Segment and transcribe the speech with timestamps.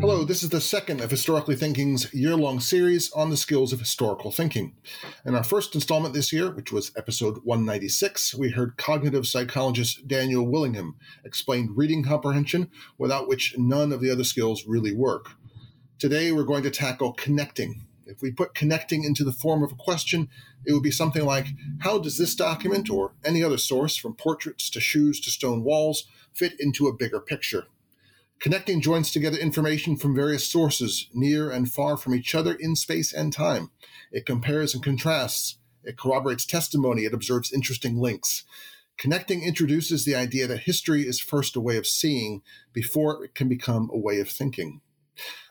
[0.00, 3.80] Hello, this is the second of Historically Thinking's year long series on the skills of
[3.80, 4.74] historical thinking.
[5.26, 10.46] In our first installment this year, which was episode 196, we heard cognitive psychologist Daniel
[10.46, 15.32] Willingham explain reading comprehension, without which none of the other skills really work.
[15.98, 17.84] Today, we're going to tackle connecting.
[18.06, 20.30] If we put connecting into the form of a question,
[20.64, 21.48] it would be something like
[21.80, 26.06] How does this document or any other source, from portraits to shoes to stone walls,
[26.32, 27.66] fit into a bigger picture?
[28.40, 33.12] Connecting joins together information from various sources, near and far from each other in space
[33.12, 33.70] and time.
[34.10, 35.58] It compares and contrasts.
[35.84, 37.04] It corroborates testimony.
[37.04, 38.44] It observes interesting links.
[38.96, 42.40] Connecting introduces the idea that history is first a way of seeing
[42.72, 44.80] before it can become a way of thinking.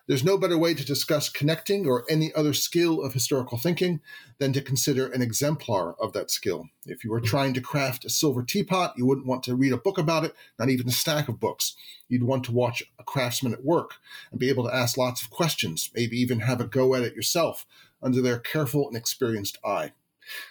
[0.10, 4.02] There's no better way to discuss connecting or any other skill of historical thinking
[4.40, 6.68] than to consider an exemplar of that skill.
[6.88, 7.28] If you were hmm.
[7.28, 10.34] trying to craft a silver teapot, you wouldn't want to read a book about it,
[10.58, 11.76] not even a stack of books.
[12.08, 13.98] You'd want to watch a craftsman at work
[14.32, 17.14] and be able to ask lots of questions, maybe even have a go at it
[17.14, 17.68] yourself
[18.02, 19.92] under their careful and experienced eye.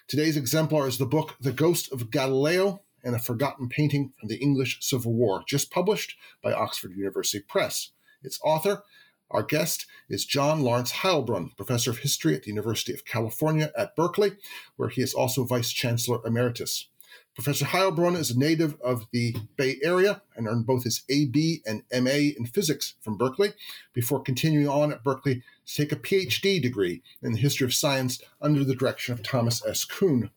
[0.06, 4.37] Today's exemplar is the book The Ghost of Galileo and a Forgotten Painting from the
[4.37, 7.91] English Civil War, just published by Oxford University Press.
[8.22, 8.84] Its author
[9.31, 13.95] our guest is John Lawrence Heilbron, professor of history at the University of California at
[13.95, 14.33] Berkeley,
[14.77, 16.89] where he is also vice chancellor emeritus.
[17.34, 21.84] Professor Heilbron is a native of the Bay Area and earned both his AB and
[21.93, 23.53] MA in physics from Berkeley
[23.93, 28.21] before continuing on at Berkeley to take a PhD degree in the history of science
[28.43, 29.84] under the direction of Thomas S.
[29.84, 30.31] Kuhn.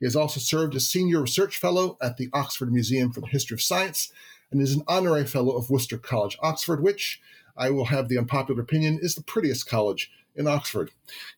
[0.00, 3.54] He has also served as senior research fellow at the Oxford Museum for the History
[3.54, 4.10] of Science
[4.50, 7.20] and is an honorary fellow of Worcester College, Oxford, which,
[7.60, 10.92] I will have the unpopular opinion, is the prettiest college in Oxford.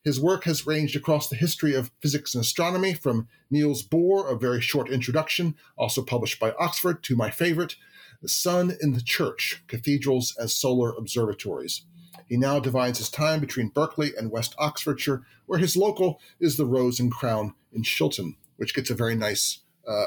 [0.04, 4.38] His work has ranged across the history of physics and astronomy, from Niels Bohr, a
[4.38, 7.74] very short introduction, also published by Oxford, to my favorite,
[8.22, 11.82] The Sun in the Church Cathedrals as Solar Observatories.
[12.28, 16.66] He now divides his time between Berkeley and West Oxfordshire, where his local is the
[16.66, 19.58] Rose and Crown in Shilton, which gets a very nice
[19.88, 20.06] uh,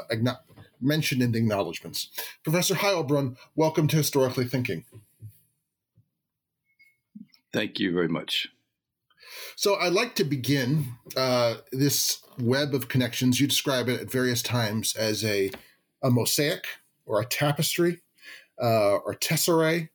[0.80, 2.08] mention in the acknowledgments.
[2.42, 4.84] Professor Heilbron, welcome to Historically Thinking.
[7.52, 8.48] Thank you very much.
[9.56, 13.40] So I'd like to begin uh, this web of connections.
[13.40, 15.50] You describe it at various times as a,
[16.02, 16.66] a mosaic
[17.06, 18.02] or a tapestry
[18.62, 19.88] uh, or tesserae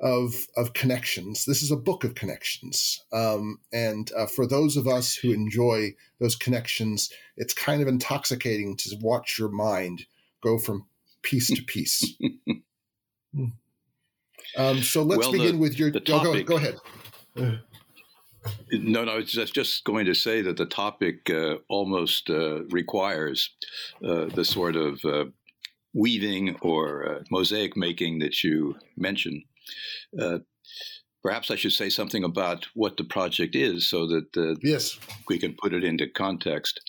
[0.00, 1.44] of of connections.
[1.44, 5.94] This is a book of connections, um, and uh, for those of us who enjoy
[6.18, 10.06] those connections, it's kind of intoxicating to watch your mind
[10.42, 10.86] go from
[11.22, 12.14] piece to piece.
[14.56, 15.90] um, so let's well, begin the, with your.
[15.90, 17.60] Topic, go, go ahead.
[18.72, 23.50] No, no, it's just, just going to say that the topic uh, almost uh, requires
[24.04, 25.26] uh, the sort of uh,
[25.92, 29.42] weaving or uh, mosaic making that you mentioned.
[30.18, 30.38] Uh,
[31.22, 34.98] perhaps I should say something about what the project is so that yes.
[35.28, 36.80] we can put it into context.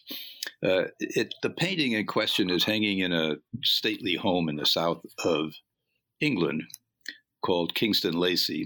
[0.61, 5.53] It, the painting in question is hanging in a stately home in the south of
[6.21, 6.63] England
[7.41, 8.65] called Kingston Lacy.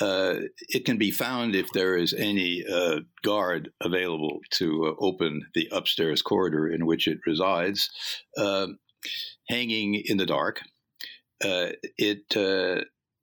[0.00, 5.46] Uh, it can be found if there is any uh, guard available to uh, open
[5.54, 7.88] the upstairs corridor in which it resides,
[8.36, 8.78] um,
[9.48, 10.60] hanging in the dark.
[11.44, 12.82] Uh, it uh,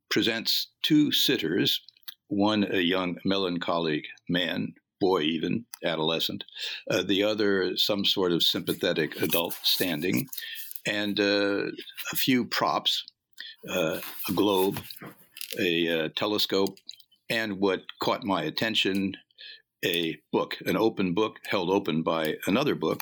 [0.10, 1.82] presents two sitters,
[2.28, 6.44] one a young melancholic man, boy even, adolescent,
[6.90, 10.28] uh, the other some sort of sympathetic adult standing,
[10.86, 11.72] and a
[12.16, 13.04] few props,
[13.70, 14.02] a
[14.34, 14.80] globe,
[15.60, 16.78] a uh, telescope,
[17.30, 19.14] and what caught my attention
[19.84, 23.02] a book, an open book held open by another book,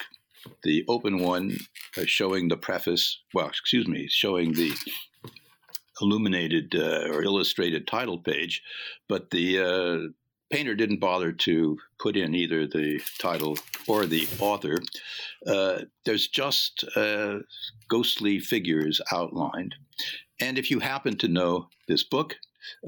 [0.64, 1.58] the open one
[1.98, 4.72] uh, showing the preface, well, excuse me, showing the
[6.02, 8.62] illuminated uh, or illustrated title page,
[9.10, 10.08] but the uh,
[10.50, 13.58] painter didn't bother to put in either the title
[13.88, 14.78] or the author.
[15.46, 17.40] Uh, there's just uh,
[17.90, 19.76] ghostly figures outlined.
[20.40, 22.36] And if you happen to know this book,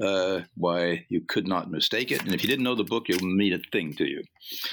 [0.00, 3.26] uh, why you could not mistake it, and if you didn't know the book, it'll
[3.26, 4.22] mean a thing to you.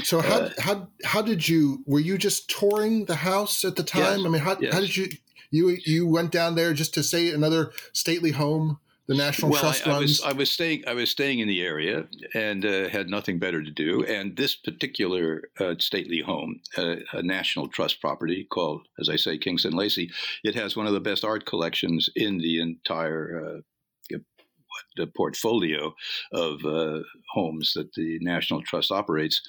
[0.03, 1.83] So how uh, how how did you?
[1.85, 4.19] Were you just touring the house at the time?
[4.19, 4.73] Yes, I mean, how yes.
[4.73, 5.07] how did you
[5.51, 8.79] you you went down there just to say another stately home
[9.09, 11.61] the National well, Trust I, I was I was staying I was staying in the
[11.61, 14.05] area and uh, had nothing better to do.
[14.05, 19.37] And this particular uh, stately home, uh, a National Trust property called, as I say,
[19.39, 20.11] Kingston Lacy,
[20.43, 23.57] it has one of the best art collections in the entire.
[23.57, 23.61] Uh,
[24.95, 25.93] the portfolio
[26.31, 26.99] of uh,
[27.33, 29.41] homes that the National Trust operates.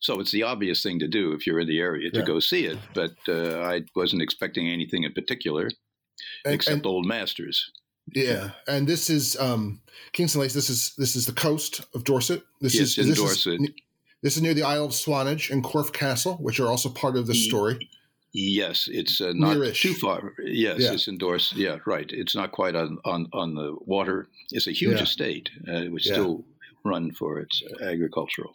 [0.00, 2.24] So it's the obvious thing to do if you're in the area to Yeah.
[2.24, 2.78] go see it.
[2.94, 5.68] But uh, I wasn't expecting anything in particular
[6.44, 7.70] And- except and- old masters.
[8.14, 9.80] Yeah, and this is um,
[10.12, 10.54] Kingston Lacy.
[10.54, 12.42] This is this is the coast of Dorset.
[12.60, 13.60] This Yes, is in this Dorset.
[13.60, 13.68] Is,
[14.22, 17.26] this is near the Isle of Swanage and Corfe Castle, which are also part of
[17.26, 17.88] the story.
[18.32, 19.80] Yes, it's uh, not Nearish.
[19.80, 20.34] too far.
[20.44, 20.92] Yes, Yeah.
[20.92, 21.56] it's endorsed.
[21.56, 22.06] Yeah, right.
[22.10, 24.28] It's not quite on, on, on the water.
[24.52, 25.02] It's a huge Yeah.
[25.04, 26.12] estate, uh, which Yeah.
[26.14, 26.44] still
[26.84, 28.52] run for its uh, agricultural.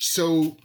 [0.00, 0.56] So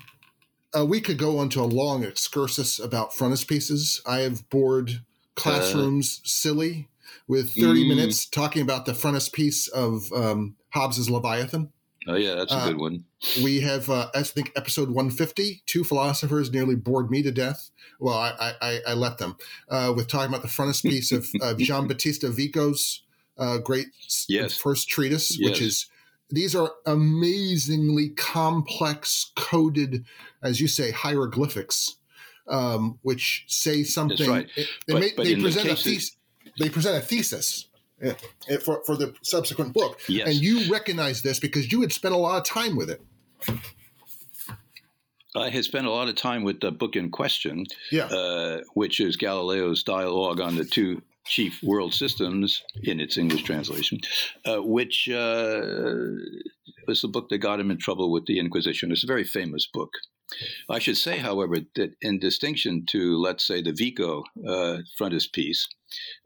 [0.78, 4.02] uh, we could go into a long excursus about frontispieces.
[4.06, 5.02] I have bored
[5.36, 6.90] classrooms silly
[7.28, 7.88] with 30 Mm.
[7.90, 11.72] minutes talking about the frontispiece of um, Hobbes's Leviathan.
[12.08, 13.04] Oh yeah, that's a Uh, good one.
[13.44, 15.62] We have, uh, I think, episode 150.
[15.66, 17.70] Two philosophers nearly bored me to death.
[18.00, 19.36] Well, I, I, I let them
[19.70, 23.04] uh, with talking about the frontispiece of, of Giambattista Vico's
[23.38, 23.88] uh, great
[24.30, 24.56] Yes.
[24.56, 25.88] first treatise, which is
[26.32, 30.06] these are amazingly complex, coded,
[30.42, 31.96] as you say, hieroglyphics,
[32.48, 34.30] um, which say something.
[34.30, 34.48] right.
[34.56, 36.16] They, But- ma- but they in the present a cases- thesis.
[36.60, 37.66] They present a thesis.
[38.04, 38.10] uh,
[38.50, 40.00] uh, For, for the subsequent book.
[40.08, 40.28] Yes.
[40.28, 43.02] And you recognize this because you had spent a lot of time with it.
[45.36, 48.06] I had spent a lot of time with the book in question, Yeah.
[48.06, 54.00] uh, which is Galileo's dialogue on the two chief world systems in its English translation,
[54.46, 55.62] uh, which uh,
[56.88, 58.92] was the book that got him in trouble with the Inquisition.
[58.92, 59.92] It's a very famous book.
[60.70, 65.68] I should say, however, that in distinction to, let's say, the Vico uh, frontispiece,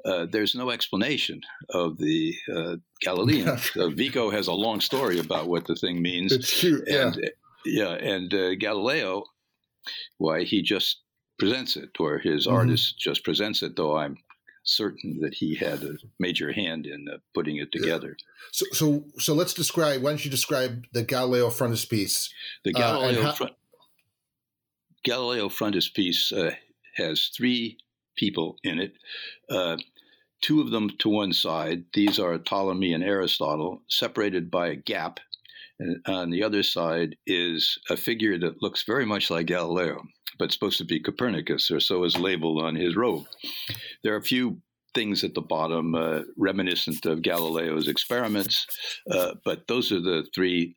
[0.06, 1.40] uh, there's no explanation
[1.70, 3.58] of the uh, Galilean.
[3.78, 6.32] Uh, Vico has a long story about what the thing means.
[6.34, 6.84] It's cute.
[6.88, 7.08] Yeah.
[7.14, 7.32] And
[7.66, 9.24] yeah, and uh, Galileo,
[10.18, 11.02] why he just
[11.40, 12.54] presents it, or his Mhm.
[12.54, 13.76] artist just presents it.
[13.78, 14.18] Though I'm
[14.66, 18.16] certain that he had a major hand in uh, putting it together.
[18.52, 20.02] So, so, so let's describe.
[20.02, 22.30] Why don't you describe the Galileo frontispiece?
[22.64, 23.54] The Uh, Galileo how- front,
[25.04, 26.52] Galileo frontispiece uh,
[26.96, 27.78] has three
[28.16, 28.94] people in it.
[29.50, 29.78] Uh,
[30.42, 31.86] two of them to one side.
[31.94, 35.20] These are Ptolemy and Aristotle, separated by a gap.
[35.80, 40.04] And on the other side is a figure that looks very much like Galileo,
[40.38, 43.26] but supposed to be Copernicus, or so is labeled on his robe.
[44.04, 44.62] There are a few
[44.94, 48.68] things at the bottom uh, reminiscent of Galileo's experiments,
[49.10, 50.76] uh, but those are the three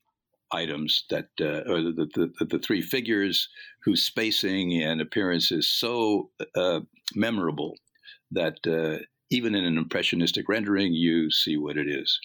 [0.52, 3.48] items that, uh, or the, the, the, three figures
[3.84, 6.80] whose spacing and appearance is so uh,
[7.14, 7.74] memorable
[8.30, 12.20] that uh, even in an impressionistic rendering, you see what it is.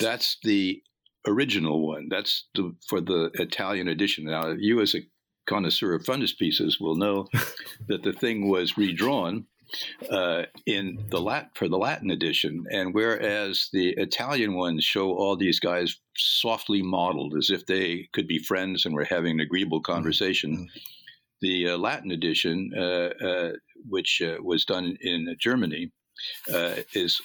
[0.00, 0.82] That's the
[1.26, 2.08] original one.
[2.08, 4.24] That's the, for the Italian edition.
[4.24, 5.06] Now, you as a
[5.46, 7.28] connoisseur of frontispieces will know
[7.88, 9.46] that the thing was redrawn
[10.10, 15.36] uh, in the Lat for the Latin edition, and whereas the Italian ones show all
[15.36, 19.80] these guys softly modeled as if they could be friends and were having an agreeable
[19.80, 20.68] conversation,
[21.40, 23.52] the uh, Latin edition, uh, uh,
[23.88, 25.92] which uh, was done in Germany,
[26.52, 27.20] uh, is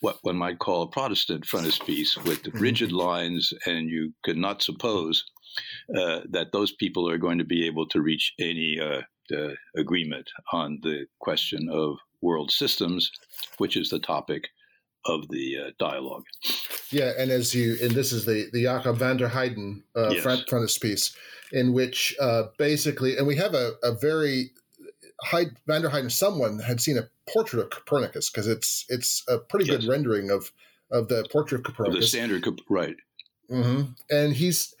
[0.00, 2.60] what one might call a Protestant frontispiece with Mhm.
[2.60, 5.24] rigid lines, and you could not suppose
[5.94, 10.28] uh, that those people are going to be able to reach any uh, uh, agreement
[10.52, 13.10] on the question of world systems,
[13.58, 14.48] which is the topic
[15.06, 16.24] of the uh, dialogue.
[16.90, 20.22] Yeah, and as you, and this is the the Jacob van der Heyden uh, Yes.
[20.22, 21.16] front frontispiece,
[21.52, 24.50] in which uh, basically, and we have a, a very
[25.24, 26.10] Heid, van der Heyden.
[26.10, 29.80] Someone had seen a portrait of Copernicus because it's it's a pretty Yes.
[29.80, 30.52] good rendering of
[30.90, 32.08] of the portrait of Of the Copernicus.
[32.10, 32.96] standard, right?
[33.48, 34.74] hmm And he's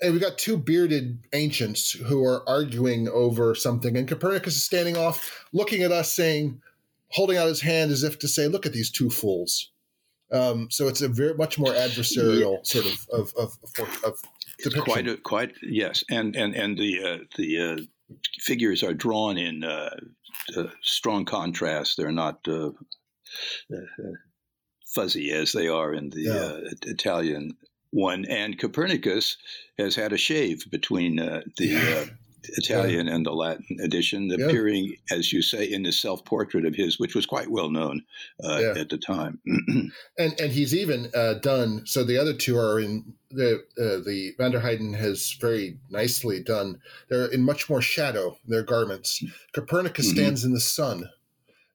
[0.00, 4.96] and we've got two bearded ancients who are arguing over something, and Copernicus is standing
[4.96, 6.60] off, looking at us, saying,
[7.08, 9.70] holding out his hand as if to say, "Look at these two fools."
[10.32, 14.22] Um, so it's a very much more adversarial sort of of of, of, of
[14.58, 14.82] depiction.
[14.82, 19.62] Quite, a, quite, yes, and and and the uh, the uh, figures are drawn in
[19.64, 19.90] uh,
[20.56, 21.96] uh, strong contrast.
[21.96, 22.70] They're not uh,
[23.72, 23.76] uh,
[24.94, 26.32] fuzzy as they are in the Yeah.
[26.34, 27.56] uh, Italian
[27.94, 28.24] one.
[28.26, 29.36] And Copernicus
[29.78, 31.80] has had a shave between uh, the Yeah.
[31.80, 32.06] uh,
[32.58, 34.44] Italian and the Latin edition, Yeah.
[34.44, 38.02] appearing, as you say, in this self-portrait of his, which was quite well known
[38.44, 38.80] uh, Yeah.
[38.82, 39.38] at the time.
[40.18, 42.04] and and he's even uh, done so.
[42.04, 46.80] The other two are in the uh, the Van der Heyden has very nicely done.
[47.08, 48.36] They're in much more shadow.
[48.46, 49.24] Their garments.
[49.54, 50.14] Copernicus Mhm.
[50.14, 51.08] stands in the sun,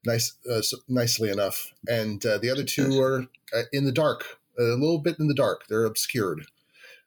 [0.05, 1.73] nice, uh, so nicely enough.
[1.87, 2.99] And uh, the other two yes.
[2.99, 5.63] are uh, in the dark, a little bit in the dark.
[5.67, 6.45] They're obscured.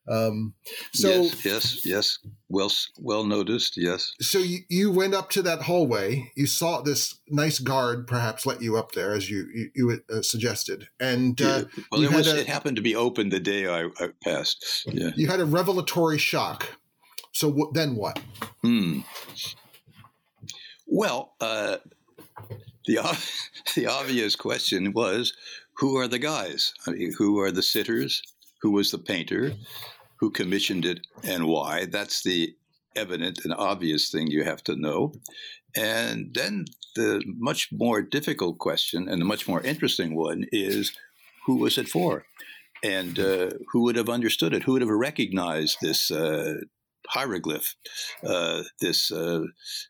[0.08, 0.54] Um,
[0.92, 2.18] so yes, yes, yes,
[2.48, 3.76] well, well noticed.
[3.76, 4.14] Yes.
[4.20, 6.32] So you, you went up to that hallway.
[6.34, 10.22] You saw this nice guard, perhaps let you up there as you you, you uh,
[10.22, 11.44] suggested, and uh,
[11.76, 11.84] yeah.
[11.92, 14.88] well, it, was, a, it happened to be open the day I, I, passed.
[14.92, 15.10] Yeah.
[15.14, 16.66] You had a revelatory shock.
[17.30, 18.20] So w- then what?
[18.62, 19.00] Hmm.
[20.86, 21.76] Well, uh,
[22.86, 23.18] the
[23.76, 25.32] the obvious question was,
[25.82, 26.72] who are the guys?
[26.86, 28.22] I mean, who are the sitters?
[28.62, 29.52] Who was the painter?
[30.22, 31.84] who commissioned it and why.
[31.84, 32.54] That's the
[32.94, 35.14] evident and obvious thing you have to know.
[35.76, 40.92] And then the much more difficult question and the much more interesting one is
[41.44, 42.24] who was it for?
[42.84, 44.62] And uh, who would have understood it?
[44.62, 46.54] Who would have recognized this uh,
[47.08, 47.74] hieroglyph,
[48.24, 49.42] uh, this uh,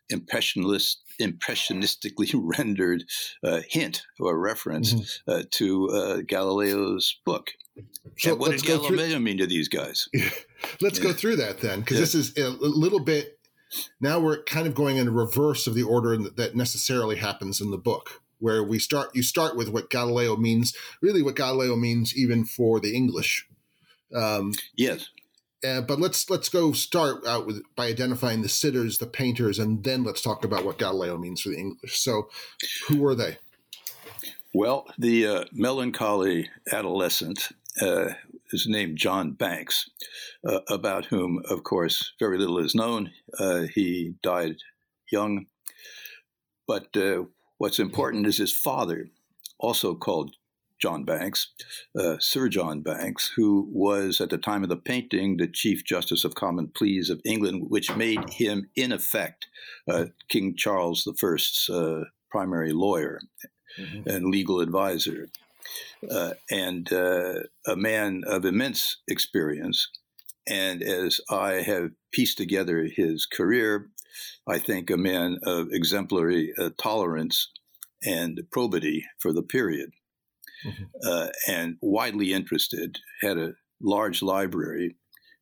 [0.09, 3.03] impressionist, impressionistically rendered
[3.43, 5.03] uh, hint or reference mm-hmm.
[5.27, 7.51] Uh, to Galileo's book?
[8.17, 10.07] So what did Galileo through, mean to these guys?
[10.81, 11.03] let's yeah.
[11.03, 12.01] go through that then, because yeah.
[12.01, 13.39] this is a little bit.
[13.99, 17.77] Now we're kind of going in reverse of the order that necessarily happens in the
[17.77, 19.15] book, where we start.
[19.15, 23.47] You start with what Galileo means, really what Galileo means, even for the English.
[24.13, 25.09] Um, yes.
[25.63, 29.83] Uh, but let's let's go start out with by identifying the sitters, the painters, and
[29.83, 31.99] then let's talk about what Galileo means for the English.
[31.99, 32.29] So,
[32.87, 33.37] who were they?
[34.53, 37.49] Well, the uh, melancholy adolescent
[37.81, 38.09] uh,
[38.51, 39.89] is named John Banks,
[40.47, 43.11] uh, about whom, of course, very little is known.
[43.39, 44.57] Uh, he died
[45.11, 45.47] young.
[46.67, 47.23] But uh,
[47.57, 49.09] what's important is his father,
[49.59, 50.35] also called
[50.83, 51.47] John Banks,
[51.97, 56.25] uh, Sir John Banks, who was at the time of the painting the Chief Justice
[56.25, 59.47] of Common Pleas of England, which made him, in effect,
[59.89, 61.69] uh, King Charles I's
[62.29, 63.21] primary lawyer
[63.79, 64.09] mm-hmm.
[64.09, 65.29] and legal advisor
[66.11, 69.87] uh, and uh, a man of immense experience.
[70.45, 73.87] And as I have pieced together his career,
[74.45, 77.47] I think a man of exemplary uh, tolerance
[78.03, 79.91] and probity for the period,
[80.65, 80.83] mm-hmm.
[81.03, 84.95] Uh, and widely interested, had a large library,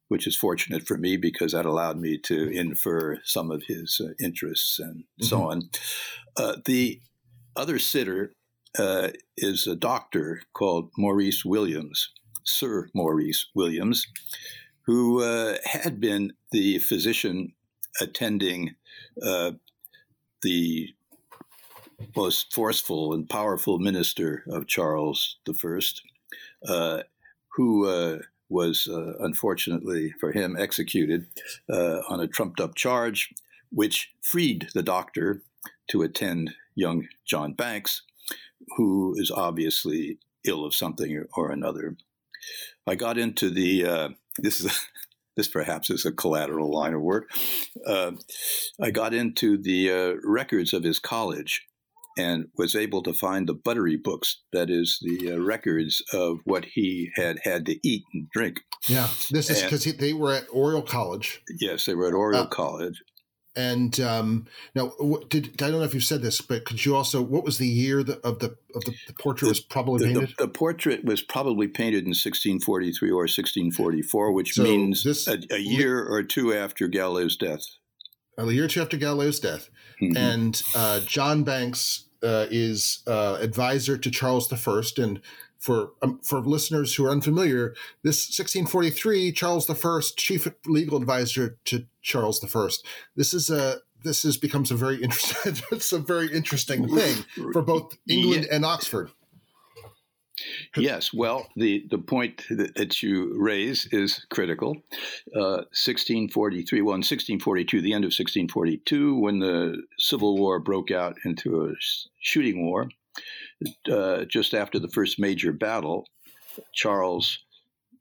[0.07, 4.13] which is fortunate for me because that allowed me to infer some of his uh,
[4.23, 5.25] interests and mm-hmm.
[5.25, 5.69] so on.
[6.37, 7.01] Uh, the
[7.55, 8.33] other sitter
[8.77, 12.09] uh, is a doctor called Maurice Williams,
[12.45, 14.07] Sir Maurice Williams,
[14.85, 17.53] who uh, had been the physician
[17.99, 18.75] attending
[19.25, 19.51] uh,
[20.41, 20.89] the
[22.15, 25.79] most forceful and powerful minister of Charles I,
[26.67, 27.03] uh,
[27.55, 31.27] who uh, was uh, unfortunately for him executed
[31.70, 33.34] on a trumped up charge,
[33.70, 35.41] which freed the doctor
[35.89, 38.01] to attend young John Banks
[38.77, 41.96] who is obviously ill of something or another.
[42.88, 44.88] I got into the uh, this is
[45.38, 47.29] this perhaps is a collateral line of work.
[47.86, 48.12] Uh,
[48.81, 51.65] I got into the uh, records of his college
[52.21, 56.65] and was able to find the buttery books, that is, the uh, records of what
[56.65, 58.61] he had had to eat and drink.
[58.87, 61.41] Yeah, this is because they were at Oriel College.
[61.59, 63.01] Yes, they were at Oriel uh, College.
[63.55, 66.95] And um, now, what, did I don't know if you said this, but could you
[66.95, 67.21] also?
[67.21, 70.29] What was the year of the of the, the, the portrait was probably the, painted?
[70.37, 75.37] The, the, portrait was probably painted in 1643 or 1644, which so means this, a,
[75.51, 77.63] a, year or two after Galileo's death.
[78.37, 79.69] A year or two after Galileo's death,
[80.01, 80.15] mm-hmm.
[80.15, 85.21] and uh, John Banks uh, is uh, advisor to Charles I, and
[85.57, 91.85] for um, for listeners who are unfamiliar, this 1643 Charles I, chief legal advisor to
[92.01, 92.69] Charles I.
[93.15, 97.61] This is a this is becomes a very interesting it's a very interesting thing for
[97.61, 98.55] both England yeah.
[98.55, 99.11] and Oxford.
[100.77, 104.77] Yes, well, the, the point that, you raise is critical.
[105.35, 111.17] Uh, 1643, well, in 1642, the end of 1642, when the Civil War broke out
[111.25, 111.73] into a
[112.19, 112.89] shooting war,
[113.91, 116.05] uh, just after the first major battle,
[116.73, 117.39] Charles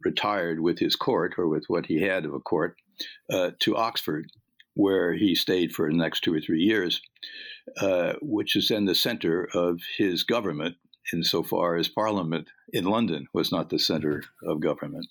[0.04, 2.76] retired with his court, or with what he had of a court,
[3.32, 4.30] uh, to Oxford,
[4.74, 7.00] where he stayed for the next two or three years,
[7.80, 10.76] uh, which is then the center of his government,
[11.12, 15.06] insofar as Parliament in London was not the center of government,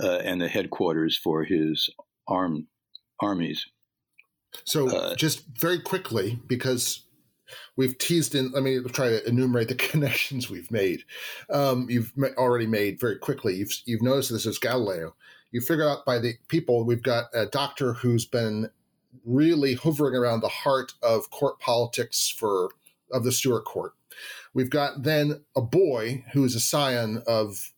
[0.00, 1.90] uh, and the headquarters for his
[2.26, 2.66] armed
[3.20, 3.66] armies.
[4.64, 7.04] So, uh, just very quickly, because
[7.76, 8.52] we've teased in.
[8.52, 11.04] Let me try to enumerate the connections we've made.
[11.50, 13.54] Um, you've already made very quickly.
[13.54, 15.14] You've you've noticed this is Galileo.
[15.50, 18.70] You figure out by the people we've got a doctor who's been
[19.24, 22.70] really hovering around the heart of court politics for
[23.12, 23.94] of the Stuart court.
[24.54, 27.72] We've got then a boy who is a scion of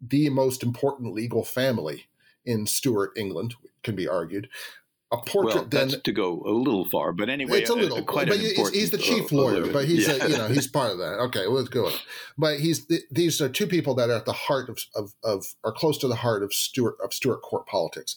[0.00, 2.06] the most important legal family
[2.44, 4.48] in Stuart England, can be argued.
[5.12, 8.00] A portrait well, then to go a little far, but anyway, it's a little.
[8.04, 10.24] quite but he's, important, he's the chief uh, lawyer, uh, but he's yeah.
[10.24, 11.18] a, you know he's part of that.
[11.18, 11.90] Okay, well, let's go.
[12.38, 15.46] But he's th- these are two people that are at the heart of, of of
[15.64, 18.14] are close to the heart of Stuart of Stuart court politics.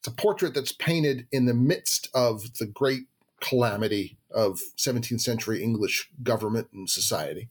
[0.00, 3.04] It's a portrait that's painted in the midst of the great
[3.44, 7.48] calamity of 17th century English government and society.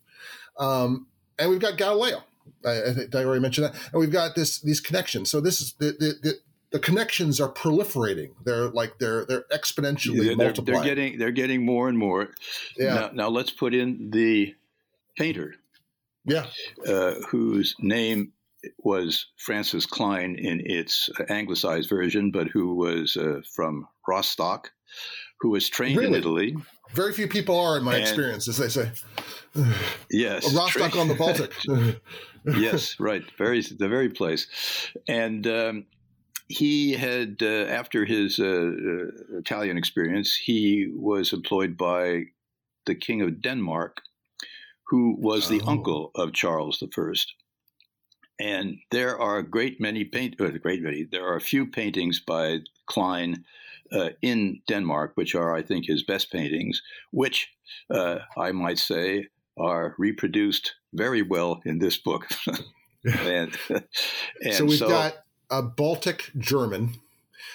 [0.57, 1.07] Um,
[1.37, 2.23] and we've got Galileo.
[2.65, 3.75] I, I think I already mentioned that.
[3.91, 5.29] And we've got this these connections.
[5.29, 6.33] So this is the the, the,
[6.71, 8.31] the connections are proliferating.
[8.43, 10.65] They're like they're they're exponentially Yeah, they're, multiplying.
[10.65, 12.31] they're getting they're getting more and more.
[12.77, 14.55] yeah, Now, now let's put in the
[15.17, 15.55] painter,
[16.25, 16.47] yeah,
[16.87, 18.33] uh, whose name
[18.79, 24.71] was Francis Cleyn in its anglicized version, but who was uh, from Rostock,
[25.43, 26.55] who was trained in Italy.
[26.93, 28.91] Very few people are, in my And- experience, as they say.
[30.09, 31.51] Yes, Rostock on the Baltic.
[32.57, 33.23] yes, right.
[33.37, 34.47] Very the very place,
[35.07, 35.85] and um,
[36.47, 42.23] he had uh, after his uh, uh, Italian experience, he was employed by
[42.85, 44.01] the King of Denmark,
[44.87, 45.71] who was the Oh.
[45.71, 47.33] uncle of Charles the First.
[48.39, 51.03] And there are a great many paint, a great many.
[51.03, 53.43] There are a few paintings by Cleyn
[53.93, 56.81] uh, in Denmark, which are, I think, his best paintings,
[57.11, 57.49] which
[57.89, 62.27] uh, I might say are reproduced very well in this book.
[63.05, 63.55] and,
[64.41, 65.13] and so we've got
[65.49, 66.95] a Baltic German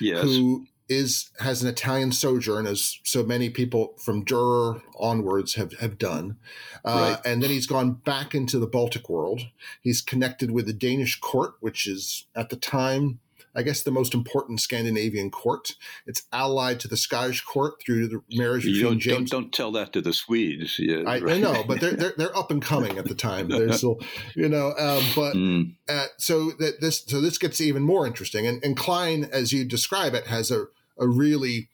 [0.00, 5.72] yes, who is has an Italian sojourn, as so many people from Dürer onwards have
[5.80, 6.36] have done,
[6.84, 7.32] uh, Right.
[7.32, 9.42] and then he's gone back into the Baltic world.
[9.82, 13.20] He's connected with the Danish court, which is at the time.
[13.58, 15.74] I guess the most important Scandinavian court.
[16.06, 19.30] It's allied to the Scottish court through the marriage you between don't, don't James.
[19.30, 20.78] don't tell that to the Swedes.
[20.78, 23.48] Yeah, I, I know, but they're, they're they're up and coming at the time.
[23.58, 23.98] They're still,
[24.36, 28.46] you know, um, but Mm, uh, so that this so this gets even more interesting.
[28.46, 30.66] And, and Cleyn, as you describe it, has a,
[30.98, 31.68] a really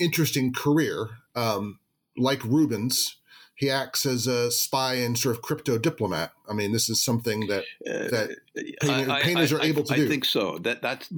[0.00, 1.10] interesting career.
[1.36, 1.78] Um,
[2.16, 3.17] like Rubens,
[3.58, 6.30] he acts as a spy and sort of crypto diplomat.
[6.48, 8.36] I mean, this is something that uh, that
[8.80, 10.04] painter- painters are able to do.
[10.04, 10.58] I think so.
[10.58, 11.08] That that's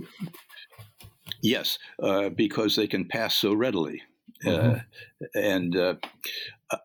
[1.43, 4.03] yes, uh, because they can pass so readily.
[4.47, 4.85] Uh, Mhm.
[5.35, 5.95] and uh,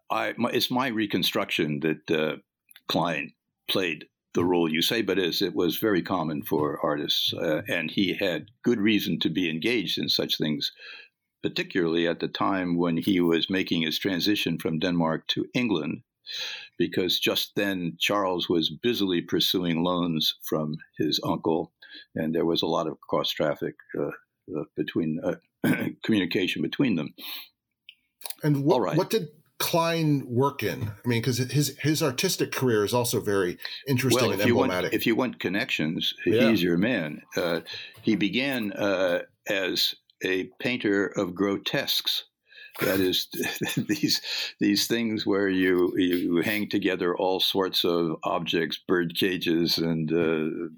[0.09, 2.35] I, my, it's my reconstruction that uh,
[2.89, 3.31] Cleyn
[3.69, 7.89] played the role you say, but as it was very common for artists, uh, and
[7.89, 10.73] he had good reason to be engaged in such things,
[11.45, 16.01] particularly at the time when he was making his transition from Denmark to England,
[16.79, 21.71] because just then Charles was busily pursuing loans from his uncle,
[22.15, 24.07] and there was a lot of cross traffic uh,
[24.57, 25.35] uh, between uh,
[26.03, 27.13] communication between them.
[28.43, 28.97] and what right.
[28.97, 29.27] what did
[29.59, 30.89] Cleyn work in?
[31.05, 34.55] I mean, because his his artistic career is also very interesting well, and if you,
[34.55, 34.93] want, emblematic.
[34.93, 36.49] if you want connections, Yeah.
[36.49, 37.21] he's your man.
[37.37, 37.59] Uh,
[38.01, 42.23] he began uh, as a painter of grotesques.
[42.81, 43.27] That is,
[43.87, 44.21] these
[44.59, 50.69] these things where you you hang together all sorts of objects, bird cages, and uh,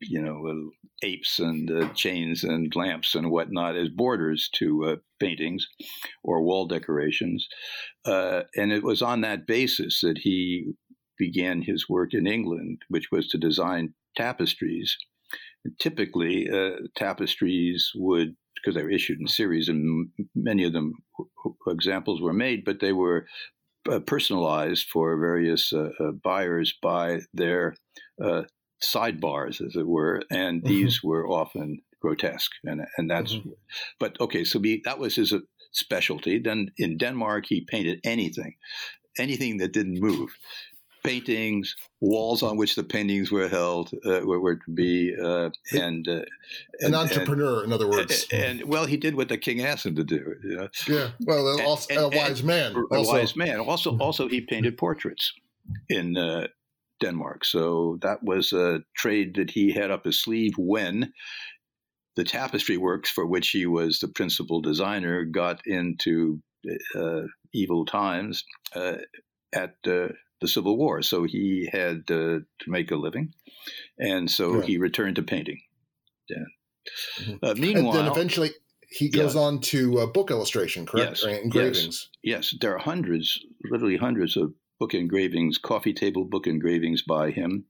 [0.00, 0.70] you know uh,
[1.04, 5.66] apes and uh, chains and lamps and whatnot as borders to uh, paintings
[6.22, 7.46] or wall decorations.
[8.04, 10.72] Uh, and it was on that basis that he
[11.18, 14.96] began his work in England, which was to design tapestries.
[15.64, 20.92] And typically, uh, tapestries would, because they were issued in series, and many of them
[21.68, 23.26] examples were made, but they were
[23.90, 27.74] uh, personalized for various uh, uh, buyers by their
[28.22, 28.42] uh,
[28.82, 30.68] sidebars, as it were, and Mhm.
[30.68, 33.34] these were often grotesque, and and that's.
[33.34, 33.54] Mhm.
[34.00, 35.34] But okay, so he, that was his
[35.72, 36.38] specialty.
[36.38, 38.54] Then in Denmark, he painted anything,
[39.18, 40.30] anything that didn't move.
[41.04, 46.08] Paintings, walls on which the paintings were held uh, were, were to be, uh, and,
[46.08, 46.24] uh, An
[46.80, 48.26] and- entrepreneur, in other words.
[48.32, 50.34] And, and, well, he did what the king asked him to do.
[50.42, 50.68] You know?
[50.88, 52.74] yeah, well, and- also, and- a wise man.
[52.74, 53.60] a Also, wise man.
[53.60, 55.30] Also, also he painted portraits
[55.90, 56.46] in uh,
[57.02, 57.44] Denmark.
[57.44, 61.12] So that was a trade that he had up his sleeve when
[62.16, 66.40] the tapestry works for which he was the principal designer got into
[66.96, 68.42] uh, evil times
[68.74, 68.94] uh,
[69.54, 70.08] at uh,
[70.44, 71.02] the Civil War.
[71.02, 73.32] So he had uh, to make a living,
[73.98, 74.66] and so Yeah.
[74.66, 75.60] he returned to painting.
[76.28, 76.44] Yeah.
[77.20, 77.38] Mhm.
[77.42, 78.50] Uh, and meanwhile, then eventually
[78.90, 81.10] he goes on to uh, book illustration, correct?
[81.12, 81.42] Yes, Right?
[81.42, 82.10] Engravings.
[82.22, 87.64] Yes, there are hundreds, literally hundreds of book engravings, coffee table book engravings by him,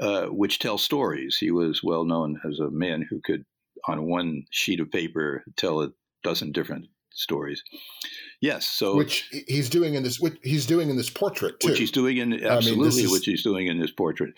[0.00, 1.36] uh, which tell stories.
[1.38, 3.44] He was well known as a man who could,
[3.86, 5.92] on one sheet of paper, tell a
[6.24, 6.86] dozen different
[7.18, 7.62] stories.
[8.40, 11.68] Yes, so which he's doing in this, which he's doing in this portrait too.
[11.68, 13.12] Which he's doing in absolutely, I mean, is...
[13.12, 14.34] which he's doing in this portrait,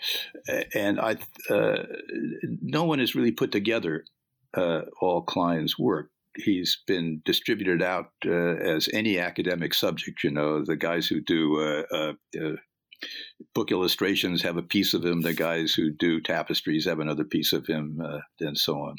[0.73, 1.17] and I,
[1.49, 1.83] uh,
[2.61, 4.05] no one has really put together
[4.55, 6.09] uh, all Cleyn's work.
[6.35, 10.23] He's been distributed out uh, as any academic subject.
[10.23, 12.55] You know, the guys who do uh, uh, uh,
[13.53, 15.21] book illustrations have a piece of him.
[15.21, 17.99] The guys who do tapestries have another piece of him,
[18.39, 18.95] and so on.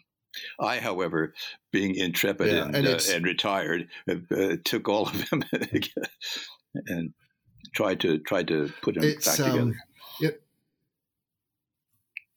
[0.61, 1.35] I, however,
[1.71, 5.45] being intrepid yeah, and, and, uh, and, retired, uh, took all of them
[6.87, 7.13] and
[7.75, 9.75] tried to tried to put them back um, together.
[10.21, 10.43] It,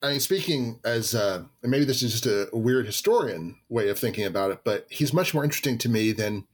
[0.01, 3.97] I mean, speaking as uh, maybe this is just a, a, weird historian way of
[3.97, 6.45] thinking about it, but he's much more interesting to me than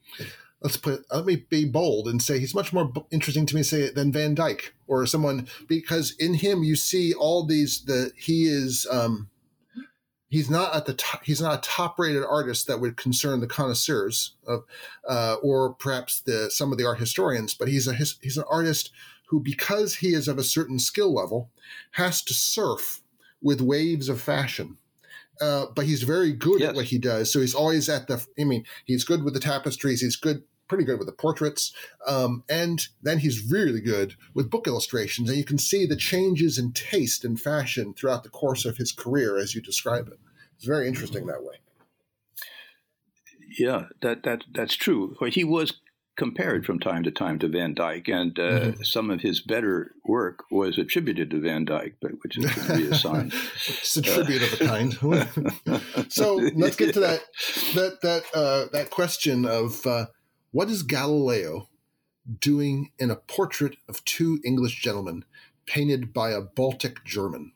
[0.61, 1.03] let's put.
[1.11, 4.35] Let me be bold and say he's much more interesting to me, say than Van
[4.35, 7.83] Dyck or someone because in him you see all these.
[7.83, 8.87] The he is.
[8.89, 9.29] Um,
[10.31, 13.47] he's not at the top, he's not a top rated artist that would concern the
[13.47, 14.63] connoisseurs of
[15.07, 18.91] uh, or perhaps the some of the art historians but he's a he's an artist
[19.27, 21.51] who because he is of a certain skill level
[21.91, 23.01] has to surf
[23.41, 24.77] with waves of fashion
[25.41, 26.69] uh, but he's very good yes.
[26.69, 29.39] at what he does so he's always at the i mean he's good with the
[29.39, 31.73] tapestries he's good pretty good with the portraits
[32.07, 36.57] um, and then he's really good with book illustrations and you can see the changes
[36.57, 40.17] in taste and fashion throughout the course of his career as you describe it
[40.61, 41.55] it's very interesting that way.
[43.57, 45.17] Yeah, that that that's true.
[45.31, 45.73] He was
[46.15, 48.83] compared from time to time to Van Dyck, and uh, mm-hmm.
[48.83, 53.33] some of his better work was attributed to Van Dyck, but which is reassigned.
[53.55, 56.11] it's a tribute uh, of a kind.
[56.11, 57.21] so let's get to that
[57.73, 60.05] that that uh, that question of uh,
[60.51, 61.67] what is Galileo
[62.39, 65.25] doing in a portrait of two English gentlemen
[65.65, 67.53] painted by a Baltic German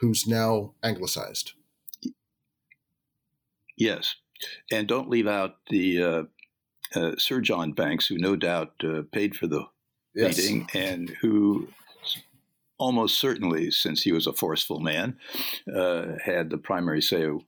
[0.00, 1.52] who's now anglicized.
[3.76, 4.16] Yes,
[4.70, 6.22] and don't leave out the uh,
[6.94, 9.66] uh, Sir John Banks, who no doubt uh, paid for the
[10.14, 10.36] yes.
[10.36, 11.68] painting and who
[12.78, 15.16] almost certainly, since he was a forceful man,
[15.72, 17.42] uh, had the primary say of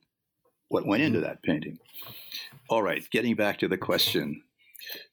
[0.69, 1.27] what went into mm-hmm.
[1.27, 1.79] that painting.
[2.69, 4.43] All right, getting back to the question.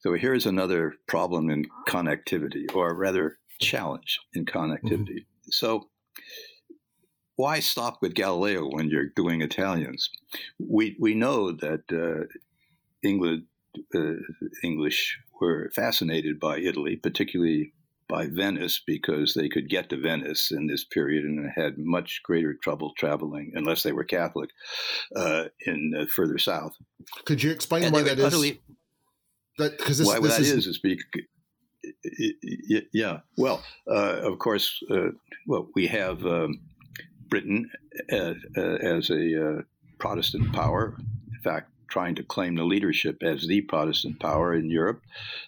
[0.01, 5.21] So here's another problem in connectivity, or rather, challenge in connectivity.
[5.21, 5.51] Mm-hmm.
[5.51, 5.89] So
[7.35, 10.09] why stop with Galileo when you're doing Italians?
[10.59, 12.25] We we know that uh,
[13.01, 13.45] England
[13.95, 14.15] uh,
[14.63, 17.73] English were fascinated by Italy, particularly
[18.09, 22.55] by Venice, because they could get to Venice in this period and had much greater
[22.55, 24.49] trouble traveling, unless they were Catholic,
[25.15, 26.75] uh, in uh, further south.
[27.25, 28.57] Could you explain and why that utterly, is?
[29.59, 31.05] That because why this that is, is because
[32.91, 33.19] yeah.
[33.37, 35.11] Well, uh, of course, uh,
[35.47, 36.25] well we have.
[36.25, 36.59] Um,
[37.29, 37.69] Britain
[38.09, 39.61] as, uh, as a uh,
[39.99, 45.01] Protestant power, in fact, trying to claim the leadership as the Protestant power in Europe.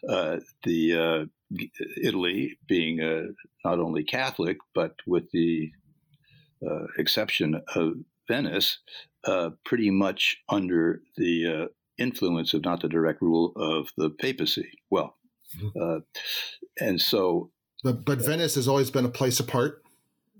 [0.07, 1.57] Uh, the uh,
[2.01, 3.27] Italy being uh,
[3.65, 5.71] not only Catholic, but with the
[6.65, 7.93] uh, exception of
[8.27, 8.79] Venice,
[9.65, 11.69] pretty much under the
[12.01, 14.71] influence of not the direct rule of the papacy.
[14.89, 15.15] Well,
[15.57, 15.99] mm-hmm.
[16.79, 17.51] and so.
[17.83, 19.81] But, but Venice has always been a place apart.